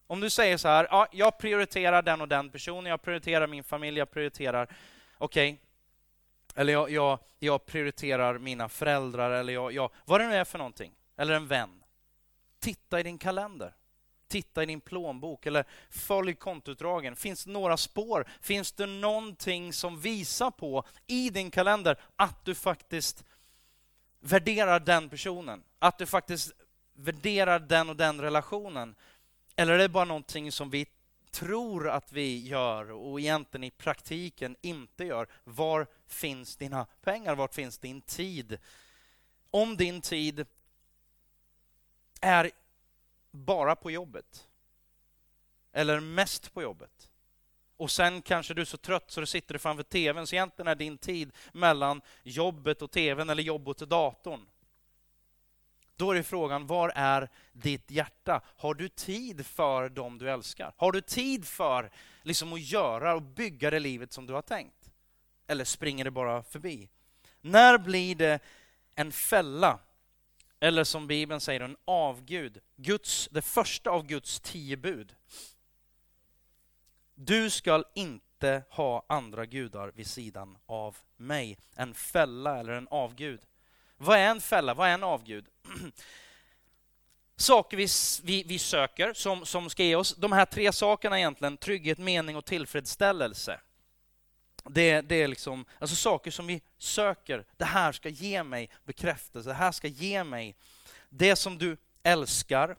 [0.07, 3.63] Om du säger så här, ja, jag prioriterar den och den personen, jag prioriterar min
[3.63, 4.75] familj, jag prioriterar,
[5.17, 6.61] okej, okay.
[6.61, 10.57] eller jag, jag, jag, prioriterar mina föräldrar, eller jag, jag, vad det nu är för
[10.57, 11.83] någonting eller en vän.
[12.59, 13.75] Titta i din kalender.
[14.33, 17.15] Titta i din plånbok eller följ kontoutdragen.
[17.15, 18.27] Finns det några spår?
[18.41, 23.23] Finns det någonting som visar på i din kalender att du faktiskt
[24.19, 25.63] värderar den personen?
[25.79, 26.51] Att du faktiskt
[26.93, 28.95] värderar den och den relationen?
[29.55, 30.85] Eller är det bara någonting som vi
[31.31, 35.27] tror att vi gör och egentligen i praktiken inte gör?
[35.43, 37.35] Var finns dina pengar?
[37.35, 38.57] Var finns din tid?
[39.51, 40.45] Om din tid
[42.21, 42.51] är
[43.33, 44.47] bara på jobbet.
[45.71, 47.09] Eller mest på jobbet.
[47.77, 50.75] Och sen kanske du är så trött så du sitter framför tvn, så egentligen är
[50.75, 54.45] din tid mellan jobbet och tvn eller jobbet och datorn.
[55.95, 58.41] Då är frågan, var är ditt hjärta?
[58.57, 60.73] Har du tid för dem du älskar?
[60.77, 61.91] Har du tid för
[62.21, 64.91] liksom, att göra och bygga det livet som du har tänkt?
[65.47, 66.89] Eller springer det bara förbi?
[67.41, 68.39] När blir det
[68.95, 69.79] en fälla
[70.63, 72.59] eller som Bibeln säger, en avgud.
[72.75, 75.15] Guds, det första av Guds tio bud.
[77.15, 81.57] Du skall inte ha andra gudar vid sidan av mig.
[81.75, 83.41] En fälla eller en avgud.
[83.97, 84.73] Vad är en fälla?
[84.73, 85.45] Vad är en avgud?
[87.35, 87.87] Saker vi,
[88.23, 92.35] vi, vi söker som, som ska ge oss, de här tre sakerna egentligen, trygghet, mening
[92.35, 93.59] och tillfredsställelse.
[94.69, 97.45] Det, det, är liksom, alltså saker som vi söker.
[97.57, 100.55] Det här ska ge mig bekräftelse, det här ska ge mig
[101.09, 102.77] det som du älskar,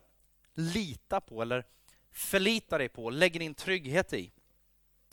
[0.53, 1.65] lita på eller
[2.11, 4.31] förlita dig på, lägger din trygghet i.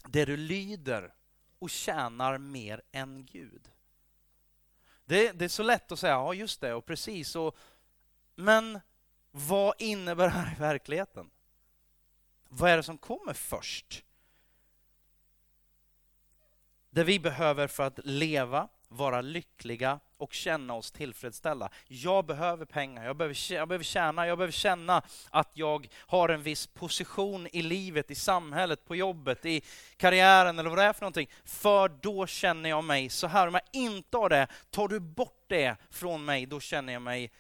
[0.06, 1.14] Det du lyder
[1.58, 3.70] och tjänar mer än Gud.
[5.04, 7.36] Det, det är så lätt att säga, ja just det, och precis.
[7.36, 7.56] Och,
[8.34, 8.80] men
[9.30, 11.30] vad innebär det här i verkligheten?
[12.48, 14.04] Vad är det som kommer först?
[16.94, 21.68] Det vi behöver för att leva, vara lyckliga och känna oss tillfredsställda.
[21.88, 26.42] Jag behöver pengar, jag behöver, jag behöver tjäna, jag behöver känna att jag har en
[26.42, 29.62] viss position i livet, i samhället, på jobbet, i
[29.96, 31.30] karriären eller vad det är för någonting.
[31.44, 33.48] För då känner jag mig så här.
[33.48, 37.32] Om jag inte har det, tar du bort det från mig, då känner jag mig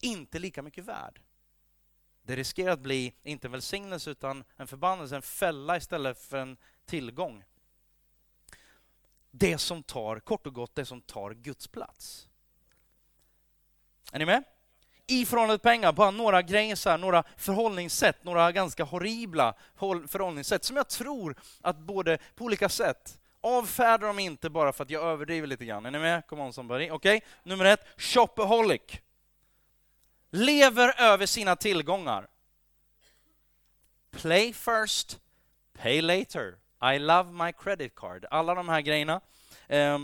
[0.00, 1.20] inte lika mycket värd.
[2.22, 6.56] Det riskerar att bli, inte en välsignelse, utan en förbannelse, en fälla istället för en
[6.86, 7.44] tillgång
[9.32, 12.28] det som tar, kort och gott, det som tar Guds plats.
[14.12, 14.44] Är ni med?
[15.06, 19.54] I förhållande till pengar, bara några grejer, så här, några förhållningssätt, några ganska horribla
[20.08, 24.90] förhållningssätt som jag tror att både på olika sätt avfärdar dem inte bara för att
[24.90, 25.86] jag överdriver lite grann.
[25.86, 26.26] Är ni med?
[26.26, 26.90] Come on somebody.
[26.90, 27.28] Okej, okay.
[27.42, 28.82] nummer ett, shopaholic.
[30.30, 32.28] Lever över sina tillgångar.
[34.10, 35.20] Play first,
[35.72, 36.61] pay later.
[36.82, 38.26] I love my credit card.
[38.30, 39.20] Alla de här grejerna
[39.68, 39.98] eh,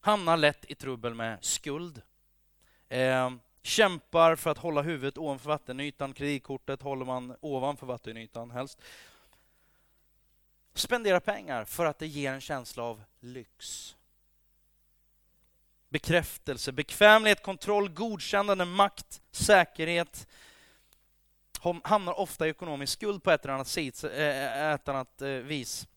[0.00, 2.02] hamnar lätt i trubbel med skuld.
[2.88, 3.30] Eh,
[3.62, 6.12] kämpar för att hålla huvudet ovanför vattenytan.
[6.12, 8.82] Kreditkortet håller man ovanför vattenytan helst.
[10.74, 13.96] Spendera pengar för att det ger en känsla av lyx.
[15.88, 20.26] Bekräftelse, bekvämlighet, kontroll, godkännande, makt, säkerhet
[21.84, 25.28] hamnar ofta i ekonomisk skuld på ett eller annat, sit, eh, eh, ett annat eh,
[25.28, 25.88] vis.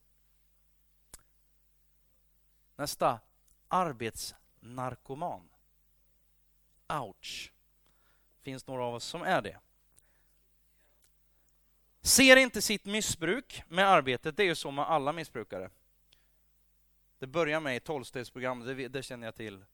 [2.76, 3.20] Nästa.
[3.68, 5.50] Arbetsnarkoman.
[6.90, 7.52] Ouch.
[8.42, 9.60] finns några av oss som är det.
[12.02, 15.70] Ser inte sitt missbruk med arbetet, det är ju så med alla missbrukare.
[17.20, 19.66] Det börjar med i tolvstegsprogrammet, det, det känner jag till.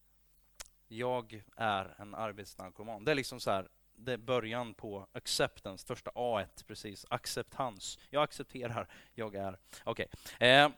[0.88, 3.06] Jag är en arbetsnarkoman.
[3.06, 7.06] Det är liksom så här, det är början på acceptance, första A precis.
[7.10, 7.99] Acceptans.
[8.10, 9.58] Jag accepterar, jag är.
[9.84, 10.08] Okej.
[10.36, 10.49] Okay.
[10.49, 10.69] Eh,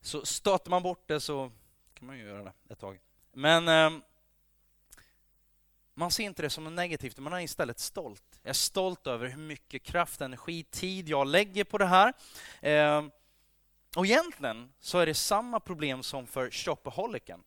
[0.00, 1.50] så stöter man bort det så
[1.94, 3.00] kan man ju göra det ett tag.
[3.32, 4.00] Men eh,
[5.94, 8.40] man ser inte det som något negativt, man är istället stolt.
[8.42, 12.12] Jag är stolt över hur mycket kraft, energi, tid jag lägger på det här.
[12.60, 13.04] Eh,
[13.96, 17.42] och egentligen så är det samma problem som för shopaholicen.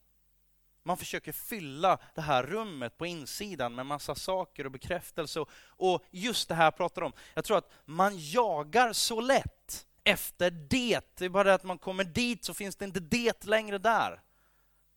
[0.88, 5.45] Man försöker fylla det här rummet på insidan med massa saker och bekräftelse.
[5.62, 7.13] Och, just det här jag pratar om.
[7.34, 11.15] Jag tror att man jagar så lätt efter det.
[11.17, 14.21] Det är bara det att man kommer dit så finns det inte det längre där.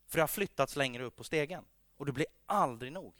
[0.09, 1.65] För det har flyttats längre upp på stegen.
[1.97, 3.15] Och det blir aldrig nog.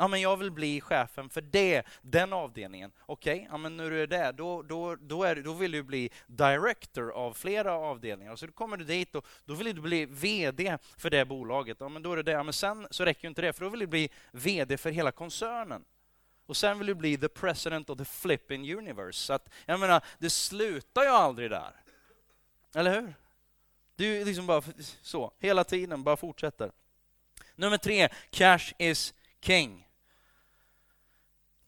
[0.00, 2.92] Ja, men jag vill bli chefen för det, den avdelningen.
[3.06, 5.82] Okej, okay, ja, men när du är det, då, då, då, är, då vill du
[5.82, 8.36] bli director av flera avdelningar.
[8.36, 11.76] Så då kommer du dit och då vill du bli VD för det bolaget.
[11.80, 12.32] Ja, men då är det det.
[12.32, 15.12] Ja, men sen så räcker inte det, för då vill du bli VD för hela
[15.12, 15.84] koncernen.
[16.46, 19.18] Och sen vill du bli the president of the flipping universe.
[19.18, 21.72] Så att, jag menar, det slutar ju aldrig där.
[22.74, 23.14] Eller hur?
[23.96, 24.62] Det är liksom bara
[25.02, 26.72] så, hela tiden, bara fortsätter.
[27.54, 29.87] Nummer tre, cash is king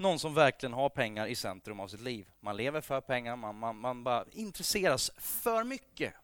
[0.00, 2.28] någon som verkligen har pengar i centrum av sitt liv.
[2.40, 6.14] Man lever för pengar, man, man, man bara intresseras för mycket.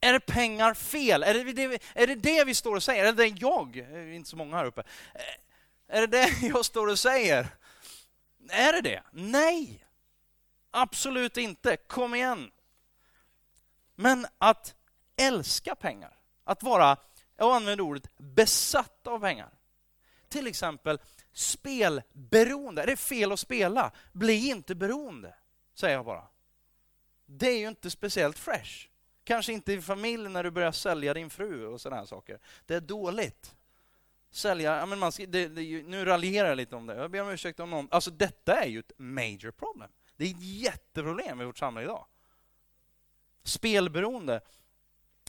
[0.00, 1.22] Är pengar fel?
[1.22, 3.04] Är det, det, är det det vi står och säger?
[3.04, 3.76] Är det det jag,
[4.14, 4.80] inte så många här uppe,
[5.14, 7.48] eh, är det det jag står och säger?
[8.48, 9.02] Är det det?
[9.10, 9.84] Nej!
[10.70, 11.76] Absolut inte.
[11.76, 12.50] Kom igen!
[13.94, 14.74] Men att
[15.16, 16.96] älska pengar, att vara,
[17.36, 19.50] jag använder ordet besatt av pengar.
[20.28, 20.98] Till exempel
[21.34, 22.82] spelberoende.
[22.82, 23.92] Är det fel att spela?
[24.12, 25.34] Bli inte beroende,
[25.74, 26.24] säger jag bara.
[27.26, 28.88] Det är ju inte speciellt fresh.
[29.24, 32.38] Kanske inte i familjen när du börjar sälja din fru och sådana här saker.
[32.66, 33.54] Det är dåligt.
[34.30, 36.94] Sälja, ja, men man ska, det, det, nu raljerar jag lite om det.
[36.94, 37.88] Jag ber om ursäkt om någon...
[37.90, 39.90] Alltså detta är ju ett major problem.
[40.16, 42.06] Det är ett jätteproblem i vårt samhälle idag.
[43.42, 44.40] Spelberoende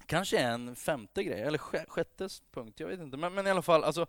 [0.06, 3.18] kanske är en femte grej, eller sjätte punkt, jag vet inte.
[3.18, 4.08] Men, men i alla fall, alltså,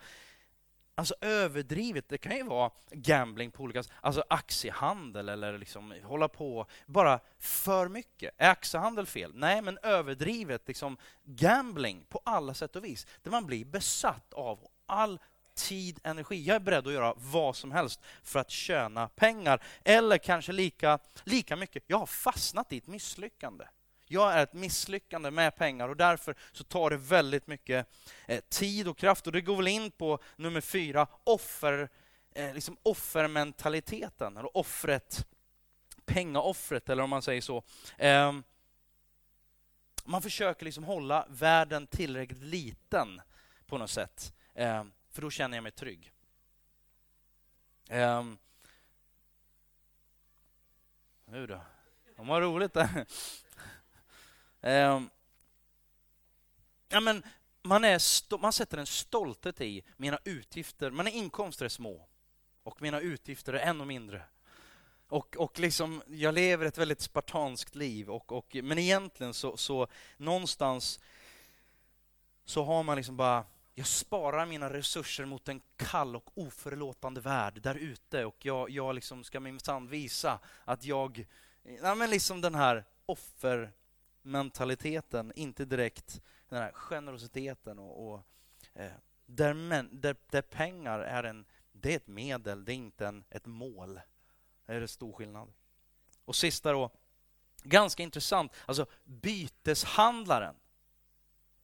[0.99, 6.29] Alltså överdrivet, det kan ju vara gambling på olika sätt, alltså aktiehandel eller liksom hålla
[6.29, 8.35] på, bara för mycket.
[8.39, 9.33] Är aktiehandel fel?
[9.35, 13.07] Nej, men överdrivet liksom gambling på alla sätt och vis.
[13.23, 15.19] Där man blir besatt av all
[15.55, 16.45] tid, energi.
[16.45, 19.63] Jag är beredd att göra vad som helst för att tjäna pengar.
[19.85, 23.65] Eller kanske lika, lika mycket, jag har fastnat i ett misslyckande.
[24.09, 27.87] Jag är ett misslyckande med pengar och därför så tar det väldigt mycket
[28.27, 29.27] eh, tid och kraft.
[29.27, 31.89] Och det går väl in på nummer fyra, offer,
[32.35, 35.27] eh, liksom offermentaliteten, eller offret,
[36.05, 37.63] pengaoffret, eller om man säger så.
[37.99, 38.43] Ehm,
[40.05, 43.21] man försöker liksom hålla världen tillräckligt liten
[43.67, 46.13] på något sätt, ehm, för då känner jag mig trygg.
[47.89, 48.39] Ehm,
[51.25, 51.61] nu då?
[52.17, 53.07] De har roligt där.
[54.67, 55.01] Eh,
[56.89, 57.23] ja, men
[57.63, 60.91] man, är man sätter en stolthet i mina utgifter.
[60.91, 62.09] Mina inkomster är små
[62.63, 64.23] och mina utgifter är ännu mindre.
[65.09, 69.87] Och, och liksom, jag lever ett väldigt spartanskt liv, och, och, men egentligen så, så
[70.17, 71.01] någonstans
[72.45, 77.61] så har man liksom bara jag sparar mina resurser mot en kall och oförlåtande värld
[77.63, 81.27] där ute och jag, jag liksom ska minsann visa att jag...
[81.83, 83.73] Ja, men liksom den här offer
[84.27, 88.23] mentaliteten, inte direkt den här generositeten och, och
[88.75, 88.93] eh,
[89.27, 93.25] där, men, där, där, pengar är, en, det är ett medel, det är inte en,
[93.31, 94.01] ett mål.
[94.67, 95.53] Det är det stor skillnad.
[96.25, 96.91] Och sista då,
[97.63, 100.55] ganska intressant, alltså byteshandlaren,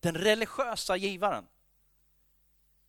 [0.01, 1.47] den religiösa givaren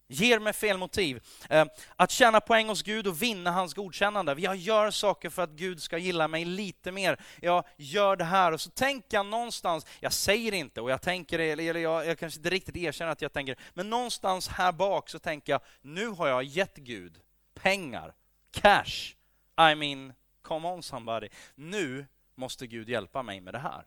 [0.07, 1.23] ger med fel motiv.
[1.49, 4.35] Eh, att tjäna poäng hos Gud och vinna hans godkännande.
[4.37, 7.19] Jag gör saker för att Gud ska gilla mig lite mer.
[7.41, 11.39] Jag gör det här och så tänker jag någonstans, jag säger inte och jag tänker,
[11.39, 15.19] eller jag, jag kanske inte riktigt erkänner att jag tänker, men någonstans här bak så
[15.19, 17.19] tänker jag, nu har jag gett Gud
[17.53, 18.13] pengar,
[18.51, 19.15] cash.
[19.71, 21.29] I mean, come on somebody.
[21.55, 23.85] Nu måste Gud hjälpa mig med det här.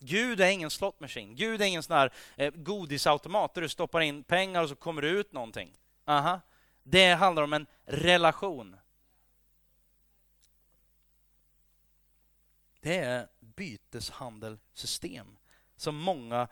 [0.00, 1.34] Gud är ingen slot machine.
[1.34, 5.02] Gud är ingen sån här eh, godisautomat där du stoppar in pengar och så kommer
[5.02, 5.76] det ut någonting.
[6.04, 6.40] Aha.
[6.82, 8.76] Det handlar om en relation.
[12.80, 15.38] Det är byteshandelssystem
[15.76, 16.48] som många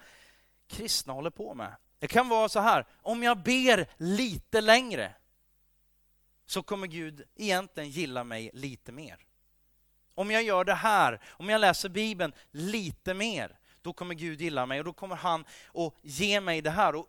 [0.66, 1.76] kristna håller på med.
[1.98, 5.14] Det kan vara så här, om jag ber lite längre
[6.46, 9.27] så kommer Gud egentligen gilla mig lite mer.
[10.18, 14.66] Om jag gör det här, om jag läser Bibeln lite mer, då kommer Gud gilla
[14.66, 15.44] mig och då kommer han
[15.74, 16.94] att ge mig det här.
[16.94, 17.06] Och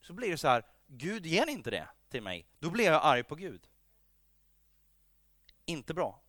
[0.00, 2.46] så blir det så här, Gud ger inte det till mig.
[2.58, 3.66] Då blir jag arg på Gud.
[5.64, 6.20] Inte bra.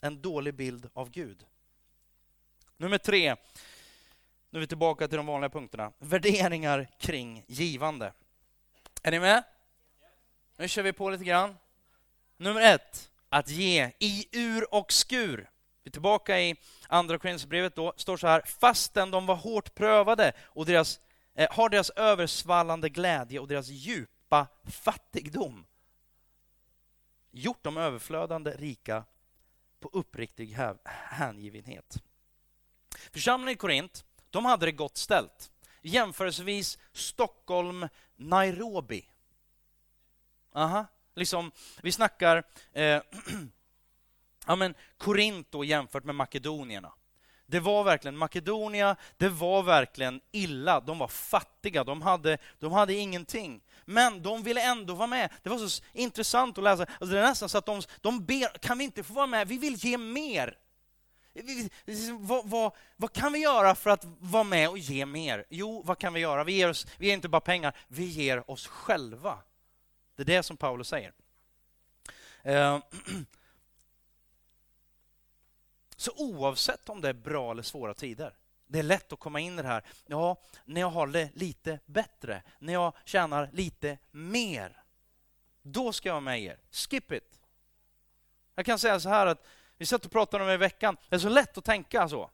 [0.00, 1.46] En dålig bild av Gud.
[2.76, 3.36] Nummer tre.
[4.50, 5.92] Nu är vi tillbaka till de vanliga punkterna.
[5.98, 8.12] Värderingar kring givande.
[9.02, 9.44] Är ni med?
[10.56, 11.56] Nu kör vi på lite grann.
[12.36, 13.10] Nummer ett.
[13.28, 15.50] Att ge i ur och skur.
[15.86, 16.56] Vi är tillbaka i
[16.88, 21.00] andra Korinthierbrevet då, står så här, fastän de var hårt prövade och deras,
[21.34, 25.66] eh, har deras översvallande glädje och deras djupa fattigdom
[27.30, 29.04] gjort dem överflödande rika
[29.80, 32.02] på uppriktig hängivenhet.
[33.12, 35.50] Församlingen i Korint, de hade det gott ställt.
[35.82, 39.08] Jämförelsevis Stockholm, Nairobi.
[40.52, 43.02] Aha, liksom, vi snackar eh,
[44.46, 46.92] ja, men Korint då jämfört med makedonierna.
[47.48, 50.80] Det var verkligen Makedonia, det var verkligen illa.
[50.80, 53.60] De var fattiga, de hade, de hade ingenting.
[53.84, 55.32] Men de ville ändå vara med.
[55.42, 56.82] Det var så intressant att läsa.
[56.82, 59.48] Alltså det är nästan så att de, de ber, kan vi inte få vara med?
[59.48, 60.58] Vi vill ge mer.
[62.18, 65.44] Vad, vad, vad, kan vi göra för att vara med och ge mer?
[65.50, 66.44] Jo, vad kan vi göra?
[66.44, 69.38] Vi ger, oss, vi ger inte bara pengar, vi ger oss själva.
[70.16, 71.12] Det är det som Paulus säger.
[72.42, 72.78] Eh,
[75.96, 78.36] Så oavsett om det är bra eller svåra tider,
[78.66, 79.84] det är lätt att komma in i det här.
[80.06, 84.82] Ja, när jag har det lite bättre, när jag tjänar lite mer,
[85.62, 86.58] då ska jag vara med er.
[86.70, 87.40] Skip it.
[88.54, 90.96] Jag kan säga så här att vi satt och pratade om det i veckan.
[91.08, 92.30] Det är så lätt att tänka så.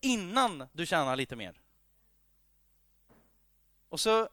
[0.00, 1.60] Innan du tjänar lite mer.
[3.88, 4.28] Och så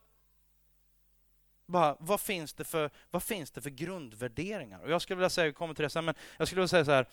[1.65, 4.79] bara, vad finns det för, vad finns det för grundvärderingar?
[4.79, 6.85] Och jag skulle vilja säga, jag kommer till det sen, men jag skulle vilja säga
[6.85, 7.07] så här,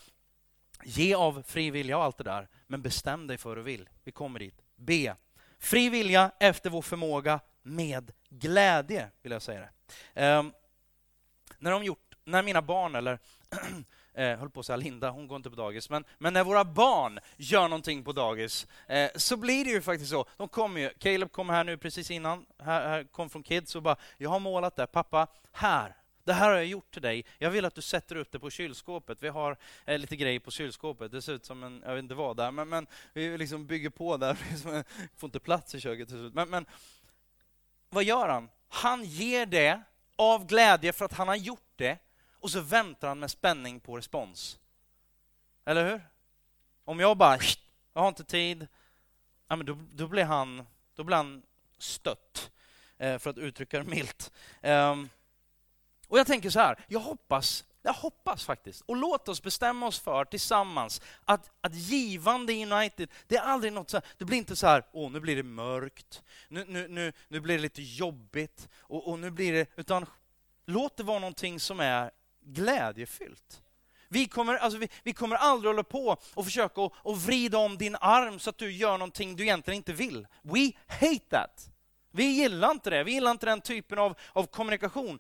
[0.85, 3.89] Ge av fri vilja och allt det där, men bestäm dig för vad du vill.
[4.05, 4.63] Vi kommer dit.
[4.77, 5.13] B.
[5.59, 9.71] Fri vilja efter vår förmåga med glädje, vill jag säga det.
[10.23, 10.43] Eh,
[11.59, 13.19] när, de gjort, när mina barn, eller
[14.15, 16.65] eh, höll på att säga Linda, hon går inte på dagis, men, men när våra
[16.65, 20.27] barn gör någonting på dagis eh, så blir det ju faktiskt så.
[20.37, 23.83] De kommer ju, Caleb kom här nu precis innan, här, här kom från Kids och
[23.83, 25.97] bara, jag har målat det, pappa, här,
[26.27, 27.25] det här har jag gjort till dig.
[27.39, 29.23] Jag vill att du sätter upp det på kylskåpet.
[29.23, 31.13] Vi har eh, lite grejer på kylskåpet.
[31.13, 33.91] Det ser ut som en, jag vet inte vad där, men, men vi liksom bygger
[33.91, 34.35] på där.
[34.53, 34.83] Vi
[35.17, 36.35] får inte plats i köket till slut.
[36.35, 36.67] Men, men
[37.89, 38.49] vad gör han?
[38.69, 39.83] Han ger det
[40.17, 41.99] av glädje för att han har gjort det
[42.33, 44.59] och så väntar han med spänning på respons.
[45.65, 46.01] Eller hur?
[46.85, 47.39] Om jag bara,
[47.95, 48.67] jag har inte tid,
[49.49, 51.43] ja, men då, då, blir han, då blir han
[51.79, 52.51] stött,
[52.99, 54.33] eh, för att uttrycka det milt.
[54.63, 55.09] Ehm,
[56.17, 59.99] och jag tänker så här, jag hoppas, jag hoppas faktiskt, och låt oss bestämma oss
[59.99, 64.39] för tillsammans att, att givande i United, det är aldrig något så här, det blir
[64.39, 67.83] inte så här, åh nu blir det mörkt, nu, nu, nu, nu blir det lite
[67.83, 70.07] jobbigt, och, och nu blir det, utan
[70.67, 72.11] låt det vara någonting som är
[72.41, 73.63] glädjefyllt.
[74.09, 77.79] Vi kommer, alltså vi, vi, kommer aldrig hålla på och försöka och, och vrida om
[77.79, 80.27] din arm så att du gör någonting du egentligen inte vill.
[80.43, 81.71] We hate that.
[82.17, 83.05] Vi gillar inte det.
[83.05, 85.19] Vi gillar inte den typen av, av kommunikation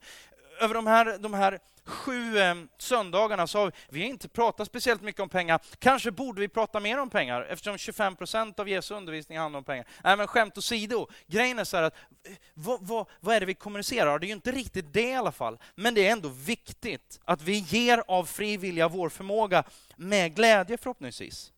[0.60, 4.66] över de här, de här sju ehm, söndagarna så har vi, vi har inte pratat
[4.66, 5.60] speciellt mycket om pengar.
[5.78, 9.64] Kanske borde vi prata mer om pengar eftersom 25 procent av Jesu undervisning handlar om
[9.64, 9.86] pengar.
[10.04, 11.08] Nej, men skämt åsido.
[11.26, 11.94] Grejen är så här att
[12.24, 14.18] eh, vad, vad, vad är det vi kommunicerar?
[14.18, 15.58] Det är ju inte riktigt det i alla fall.
[15.74, 19.64] Men det är ändå viktigt att vi ger av fri vilja vår förmåga
[19.96, 21.52] med glädje förhoppningsvis.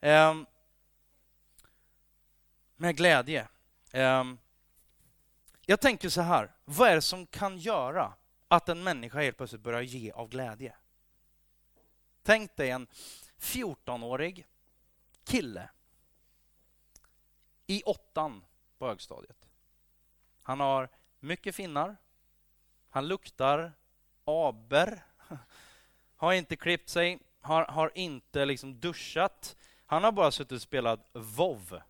[0.00, 0.46] Um,
[2.76, 3.48] med glädje.
[3.92, 4.38] Um,
[5.66, 8.14] jag tänker så här, vad är det som kan göra
[8.48, 10.76] att en människa helt plötsligt börjar ge av glädje?
[12.22, 12.86] Tänk dig en
[13.38, 14.46] 14-årig
[15.24, 15.70] kille
[17.66, 18.44] i åttan
[18.78, 19.36] på högstadiet.
[20.42, 20.88] Han har
[21.20, 21.96] mycket finnar.
[22.90, 23.72] Han luktar
[24.24, 25.04] aber.
[26.16, 27.18] Har inte klippt sig.
[27.40, 29.56] Har, har inte liksom duschat.
[29.86, 31.80] Han har bara suttit och spelat VOV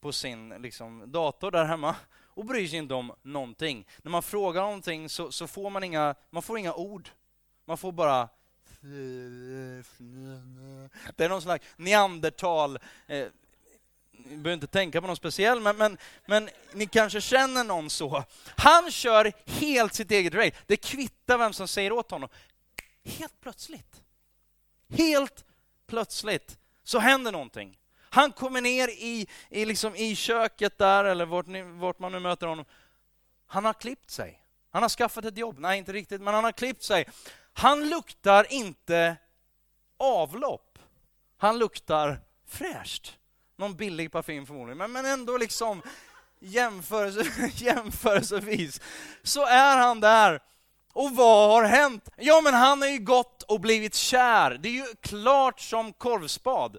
[0.00, 1.96] på sin liksom, dator där hemma
[2.38, 3.86] och bryr sig inte om någonting.
[4.02, 7.08] När man frågar någonting så, så får man inga, man får inga ord.
[7.64, 8.28] Man får bara
[11.16, 13.26] det är någon slags neandertal eh,
[14.10, 18.24] ni behöver inte tänka på någon speciell, men, men, men ni kanske känner någon så.
[18.56, 20.52] Han kör helt sitt eget race.
[20.66, 22.28] Det kvittar vem som säger åt honom.
[23.04, 24.02] Helt plötsligt,
[24.88, 25.44] helt
[25.86, 27.78] plötsligt så händer någonting.
[28.18, 31.46] Han kommer ner i, i, liksom i köket där, eller vart,
[31.80, 32.64] vart man nu möter honom.
[33.46, 34.42] Han har klippt sig.
[34.70, 35.58] Han har skaffat ett jobb.
[35.58, 37.08] Nej, inte riktigt, men han har klippt sig.
[37.52, 39.16] Han luktar inte
[39.96, 40.78] avlopp.
[41.36, 43.18] Han luktar fräscht
[43.56, 45.82] någon billig parfym förmodligen, men, men ändå liksom
[46.40, 48.80] jämförelse, jämförelsevis
[49.22, 50.40] så är han där.
[50.92, 52.08] Och vad har hänt?
[52.16, 54.58] Ja, men han har ju gått och blivit kär.
[54.60, 56.78] Det är ju klart som korvspad.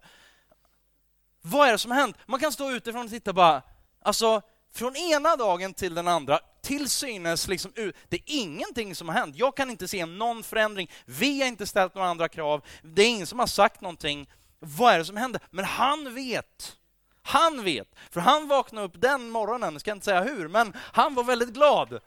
[1.41, 2.17] Vad är det som har hänt?
[2.25, 3.61] Man kan stå utifrån och titta bara,
[4.01, 4.41] alltså
[4.73, 7.71] från ena dagen till den andra, till synes liksom
[8.09, 9.35] Det är ingenting som har hänt.
[9.35, 10.91] Jag kan inte se någon förändring.
[11.05, 12.65] Vi har inte ställt några andra krav.
[12.81, 14.29] Det är ingen som har sagt någonting.
[14.59, 15.41] Vad är det som händer?
[15.49, 16.75] Men han vet.
[17.21, 17.95] Han vet.
[18.09, 21.53] För han vaknade upp den morgonen, jag ska inte säga hur, men han var väldigt
[21.53, 21.99] glad.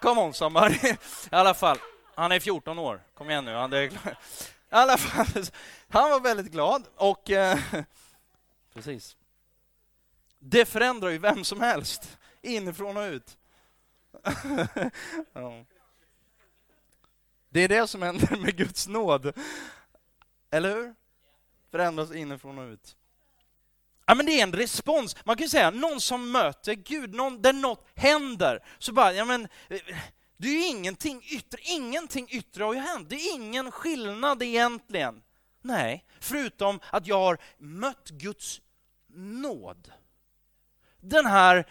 [0.00, 0.78] Come on somebody.
[0.84, 0.96] I
[1.30, 1.78] alla fall,
[2.14, 3.02] han är 14 år.
[3.14, 3.54] Kom igen nu.
[3.54, 4.02] Han, är glad.
[4.70, 5.44] I alla fall,
[5.88, 7.30] han var väldigt glad och...
[7.30, 7.58] Eh,
[8.74, 9.16] Precis.
[10.38, 13.38] Det förändrar ju vem som helst, inifrån och ut.
[15.32, 15.64] ja.
[17.50, 19.32] Det är det som händer med Guds nåd.
[20.50, 20.94] Eller hur?
[21.70, 22.96] förändras inifrån och ut.
[24.06, 25.16] Ja, men det är en respons.
[25.24, 28.64] Man kan ju säga någon som möter Gud, någon, där något händer.
[28.78, 29.48] Så bara, ja men,
[30.36, 33.08] det är ju ingenting yttre, ingenting yttre har ju hänt.
[33.08, 35.22] Det är ingen skillnad egentligen.
[35.68, 38.60] Nej, förutom att jag har mött Guds
[39.14, 39.92] nåd.
[41.00, 41.66] Den här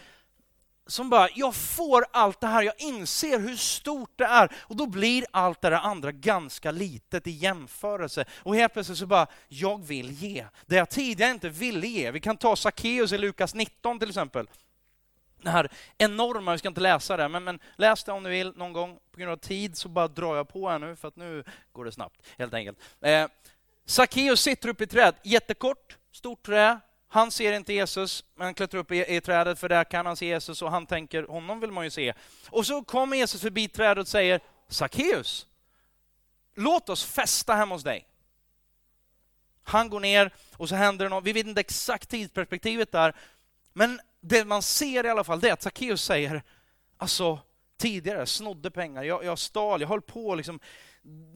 [0.88, 4.86] som bara, jag får allt det här, jag inser hur stort det är och då
[4.86, 8.26] blir allt det där andra ganska litet i jämförelse.
[8.38, 10.46] Och helt plötsligt så bara, jag vill ge.
[10.66, 12.12] Det jag tidigare inte ville ge.
[12.12, 14.50] Vi kan ta Sackeus i Lukas 19 till exempel.
[15.42, 18.54] Det här enorma, vi ska inte läsa det, men, men läs det om ni vill
[18.56, 19.00] någon gång.
[19.12, 21.86] På grund av tid så bara drar jag på här nu, för att nu går
[21.86, 22.80] det snabbt, helt enkelt.
[23.02, 23.28] Eh,
[23.90, 28.80] Sackeus sitter uppe i träd, jättekort, stort trä, han ser inte Jesus, men han klättrar
[28.80, 31.72] upp i, i, trädet för där kan han se Jesus och han tänker, honom vill
[31.72, 32.14] man ju se.
[32.50, 35.48] Och så kommer Jesus förbi trädet och säger, Sackeus,
[36.56, 38.08] låt oss festa hemma hos dig.
[39.64, 43.16] Han går ner och så händer det något, vi vet inte exakt tidsperspektivet där,
[43.74, 46.44] men det man ser i alla fall det är att Sackeus säger,
[46.98, 47.40] alltså
[47.78, 50.60] tidigare snodde pengar, jag, jag stal, jag höll på att liksom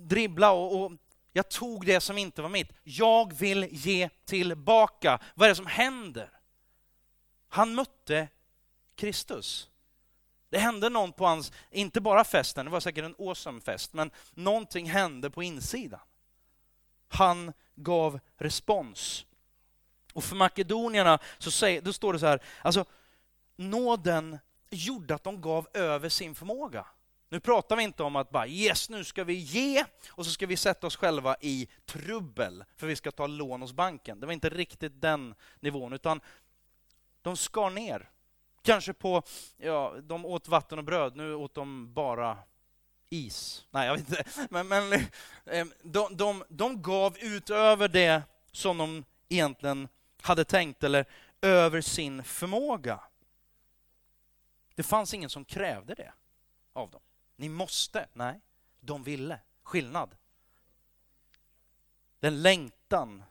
[0.08, 0.92] dribbla och, och
[1.34, 2.72] jag tog det som inte var mitt.
[2.84, 5.20] Jag vill ge tillbaka.
[5.36, 6.30] Vad är det som händer?
[7.50, 8.28] Han mötte
[8.96, 9.70] Kristus.
[10.50, 14.12] Det hände något på hans, inte bara festen, det var säkert en awesome fest, men
[14.32, 16.00] någonting hände på insidan.
[17.08, 19.26] Han gav respons.
[20.14, 22.86] Och för makedonierna så säger, då står det så här, alltså
[23.56, 26.86] nåden gjorde att de gav över sin förmåga.
[27.32, 30.46] Nu pratar vi inte om att bara yes, nu ska vi ge och så ska
[30.46, 34.20] vi sätta oss själva i trubbel för vi ska ta lån hos banken.
[34.20, 36.22] Det var inte riktigt den nivån, utan
[37.22, 38.10] de skar ner.
[38.62, 39.24] Kanske på,
[39.58, 42.38] ja, de åt vatten och bröd, nu åt de bara
[43.10, 43.66] is.
[43.70, 44.48] Nej, jag vet inte.
[44.50, 44.94] Men, men
[45.46, 49.88] ehm, de, de, de gav utöver det som de egentligen
[50.22, 51.06] hade tänkt, eller
[51.42, 53.00] över sin förmåga.
[54.76, 56.14] Det fanns ingen som krävde det
[56.74, 57.02] av dem.
[57.42, 58.08] Ni måste.
[58.14, 58.40] Nej,
[58.80, 59.40] de ville.
[59.64, 60.16] Skillnad.
[62.20, 63.24] Den längtan.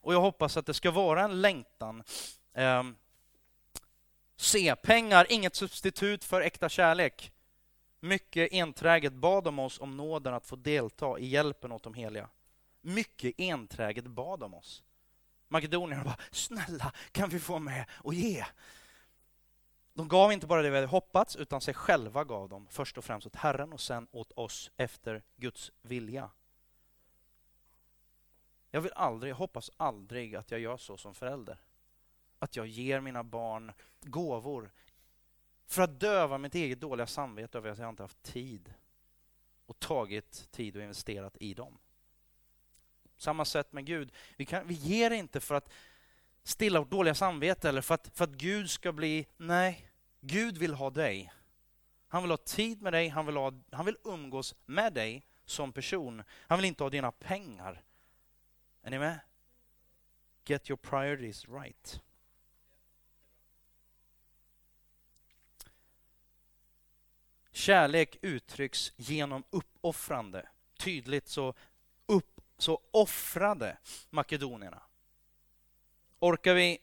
[0.00, 2.04] Och jag hoppas att det ska vara en längtan.
[2.52, 2.82] Eh,
[4.36, 7.32] se, pengar, inget substitut för äkta kärlek.
[8.00, 12.28] Mycket enträget bad de oss om nåden att få delta i hjälpen åt de heliga.
[12.80, 14.82] Mycket enträget bad de oss.
[15.48, 18.44] Makedonierna bara, snälla, kan vi få med och ge?
[19.94, 23.04] De gav inte bara det vi hade hoppats, utan sig själva gav de först och
[23.04, 26.30] främst åt Herren och sen åt oss efter Guds vilja.
[28.70, 31.58] Jag vill aldrig, jag hoppas aldrig att jag gör så som förälder.
[32.38, 34.70] Att jag ger mina barn gåvor
[35.66, 38.74] för att döva mitt eget dåliga samvete över att jag inte haft tid
[39.66, 41.78] och tagit tid och investerat i dem.
[43.16, 44.12] Samma sätt med Gud.
[44.36, 45.72] Vi, kan, vi ger inte för att
[46.44, 49.26] stilla vårt dåliga samvete eller för att, för att Gud ska bli...
[49.36, 49.88] Nej,
[50.20, 51.32] Gud vill ha dig.
[52.08, 55.72] Han vill ha tid med dig, han vill, ha, han vill umgås med dig som
[55.72, 56.22] person.
[56.30, 57.82] Han vill inte ha dina pengar.
[58.82, 59.20] Är ni med?
[60.44, 62.00] Get your priorities right.
[67.52, 70.48] Kärlek uttrycks genom uppoffrande.
[70.78, 71.54] Tydligt så,
[72.06, 73.78] upp, så offrade
[74.10, 74.82] makedonierna.
[76.22, 76.78] Orkar vi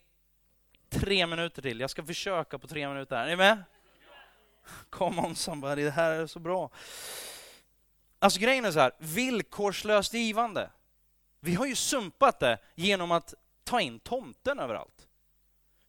[0.89, 1.79] tre minuter till?
[1.79, 3.15] Jag ska försöka på tre minuter.
[3.15, 3.63] Är ni med?
[4.89, 6.69] Come on somebody, det här är så bra.
[8.19, 10.69] Alltså grejen är så här, villkorslöst givande.
[11.39, 13.33] Vi har ju sumpat det genom att
[13.63, 15.07] ta in tomten överallt.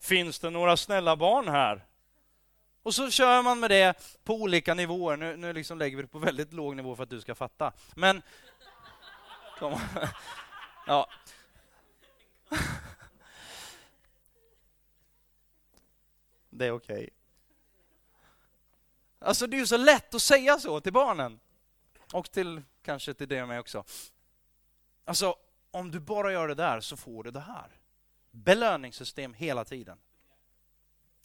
[0.01, 1.84] Finns det några snälla barn här?
[2.82, 5.16] Och så kör man med det på olika nivåer.
[5.16, 7.72] Nu, nu liksom lägger vi det på väldigt låg nivå för att du ska fatta.
[7.94, 8.22] Men...
[9.59, 9.80] Kom.
[10.86, 11.09] Ja.
[16.51, 16.96] Det är okej.
[16.96, 17.11] Okay.
[19.18, 21.40] Alltså det är ju så lätt att säga så till barnen.
[22.12, 23.84] Och till kanske till dig och mig också.
[25.05, 25.36] Alltså,
[25.70, 27.80] om du bara gör det där så får du det här.
[28.30, 29.98] Belöningssystem hela tiden.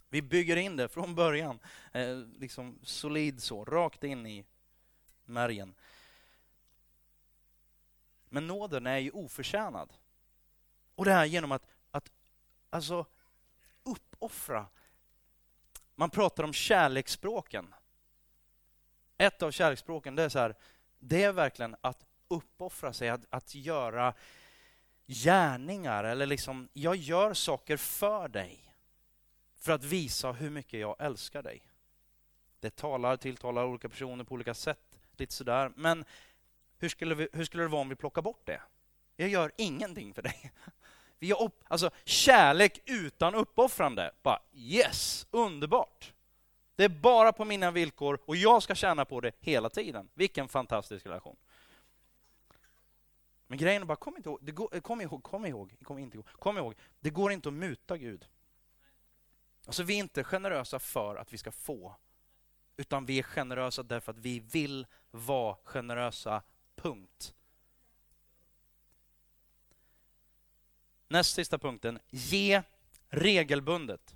[0.09, 1.59] Vi bygger in det från början,
[1.91, 4.45] eh, liksom solid så, rakt in i
[5.25, 5.75] märgen.
[8.29, 9.93] Men nåden är ju oförtjänad.
[10.95, 12.11] Och det här genom att, att
[12.69, 13.05] alltså,
[13.83, 14.67] uppoffra.
[15.95, 17.73] Man pratar om kärleksspråken.
[19.17, 20.55] Ett av kärleksspråken det är så här,
[20.99, 24.13] det är verkligen att uppoffra sig, att, att göra
[25.07, 28.73] gärningar eller liksom, jag gör saker för dig
[29.55, 31.61] för att visa hur mycket jag älskar dig.
[32.59, 35.71] Det talar, tilltalar olika personer på olika sätt, lite sådär.
[35.75, 36.05] Men
[36.77, 38.61] hur skulle, vi, hur skulle det vara om vi plockar bort det?
[39.15, 40.51] Jag gör ingenting för dig.
[41.25, 44.11] Vi har upp, alltså kärlek utan uppoffrande.
[44.23, 46.13] Bara yes, underbart.
[46.75, 50.09] Det är bara på mina villkor och jag ska tjäna på det hela tiden.
[50.13, 51.35] Vilken fantastisk relation.
[53.47, 56.17] Men grejen är bara, kom, inte ihåg, det går, kom ihåg, kom ihåg, kom inte
[56.17, 58.25] ihåg, kom ihåg, det går inte att muta Gud.
[59.65, 61.95] Alltså vi är inte generösa för att vi ska få,
[62.77, 66.41] utan vi är generösa därför att vi vill vara generösa,
[66.75, 67.33] punkt.
[71.07, 72.61] Näst sista punkten, ge
[73.09, 74.15] regelbundet.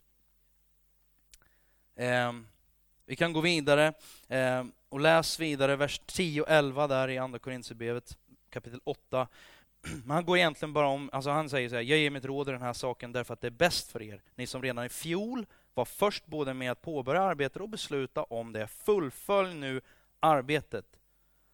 [1.96, 2.34] Eh,
[3.06, 3.94] vi kan gå vidare
[4.28, 8.18] eh, och läs vidare vers 10 och 11 där i Andra Korintierbrevet
[8.50, 9.28] kapitel 8.
[9.82, 12.50] Men han går egentligen bara om, alltså han säger så här, jag ger mitt råd
[12.50, 14.22] i den här saken därför att det är bäst för er.
[14.36, 18.54] Ni som redan i fjol var först både med att påbörja arbetet och besluta om
[18.54, 18.68] det.
[18.68, 19.82] Fullfölj nu
[20.20, 20.99] arbetet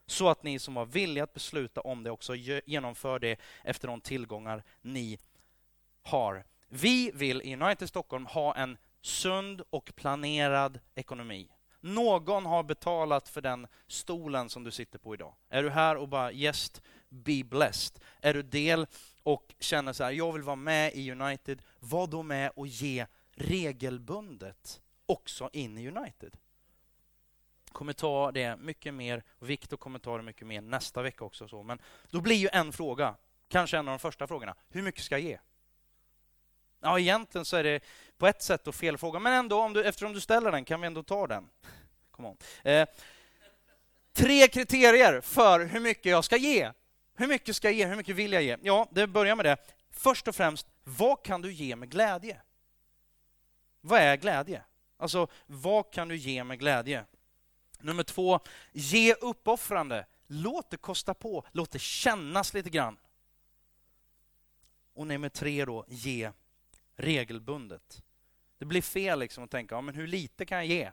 [0.08, 2.36] så att ni som var villiga att besluta om det också
[2.66, 5.20] genomför det efter de tillgångar ni
[6.04, 6.46] har.
[6.70, 11.50] Vi vill i United Stockholm ha en sund och planerad ekonomi.
[11.80, 15.36] Någon har betalat för den stolen som du sitter på idag.
[15.50, 18.02] Är du här och bara gäst, be blessed.
[18.22, 18.88] Är du del
[19.24, 23.06] och känner så här, jag vill vara med i United, var då med och ge
[23.36, 26.38] regelbundet också in i United
[27.76, 31.48] kommer ta det mycket mer, och Viktor kommer ta det mycket mer nästa vecka också.
[31.48, 31.64] Så.
[31.64, 33.16] Men då blir ju en fråga,
[33.48, 35.40] kanske en av de första frågorna, hur mycket ska jag ge?
[36.82, 37.84] Ja, egentligen så är det
[38.18, 40.82] på ett sätt och fel fråga, men ändå, om du, eftersom du ställer den kan
[40.82, 41.50] vi ändå ta den.
[42.12, 42.38] Come on.
[42.64, 42.88] Eh,
[44.14, 46.72] tre kriterier för hur mycket jag ska ge.
[47.16, 47.86] Hur mycket ska jag ge?
[47.86, 48.58] Hur mycket vill jag ge?
[48.62, 49.58] Ja, det börjar med det.
[49.92, 52.42] Först och främst, vad kan du ge med glädje?
[53.82, 54.62] Vad är glädje?
[54.98, 57.06] Alltså, vad kan du ge med glädje?
[57.82, 58.40] Nummer två,
[58.72, 60.06] ge uppoffrande.
[60.28, 62.98] Låt det kosta på, låt det kännas lite grann.
[64.94, 66.32] Och nummer tre då, ge
[66.96, 68.04] regelbundet.
[68.58, 70.92] Det blir fel liksom att tänka, ja, men hur lite kan jag ge?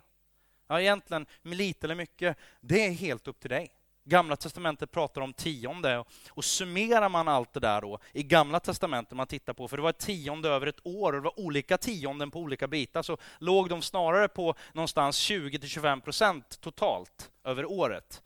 [0.66, 3.72] Ja, egentligen, med lite eller mycket, det är helt upp till dig.
[4.04, 9.16] Gamla testamentet pratar om tionde och summerar man allt det där då i Gamla testamentet
[9.16, 11.78] man tittar på, för det var ett tionde över ett år och det var olika
[11.78, 17.64] tionden på olika bitar, så låg de snarare på någonstans 20 25 procent totalt över
[17.64, 18.22] året.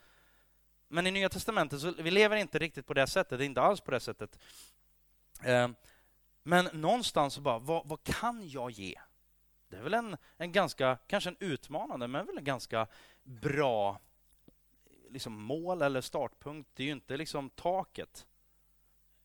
[0.87, 3.61] Men i Nya testamentet så vi lever inte riktigt på det sättet, det är inte
[3.61, 4.39] alls på det sättet.
[5.43, 5.75] Ehm,
[6.43, 8.95] men någonstans så bara, vad, vad kan jag ge?
[9.69, 12.87] Det är väl en, en ganska, kanske en utmanande, men väl en ganska
[13.23, 13.99] bra
[15.09, 16.69] liksom mål eller startpunkt.
[16.73, 18.25] Det är ju inte liksom taket.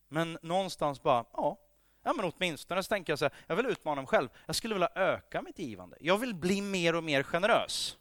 [0.09, 1.59] Men någonstans bara, ja,
[2.03, 4.28] ja men åtminstone så tänker jag så här, jag vill utmana mig själv.
[4.47, 5.97] Jag skulle vilja öka mitt givande.
[6.01, 7.99] Jag vill bli mer och mer generös.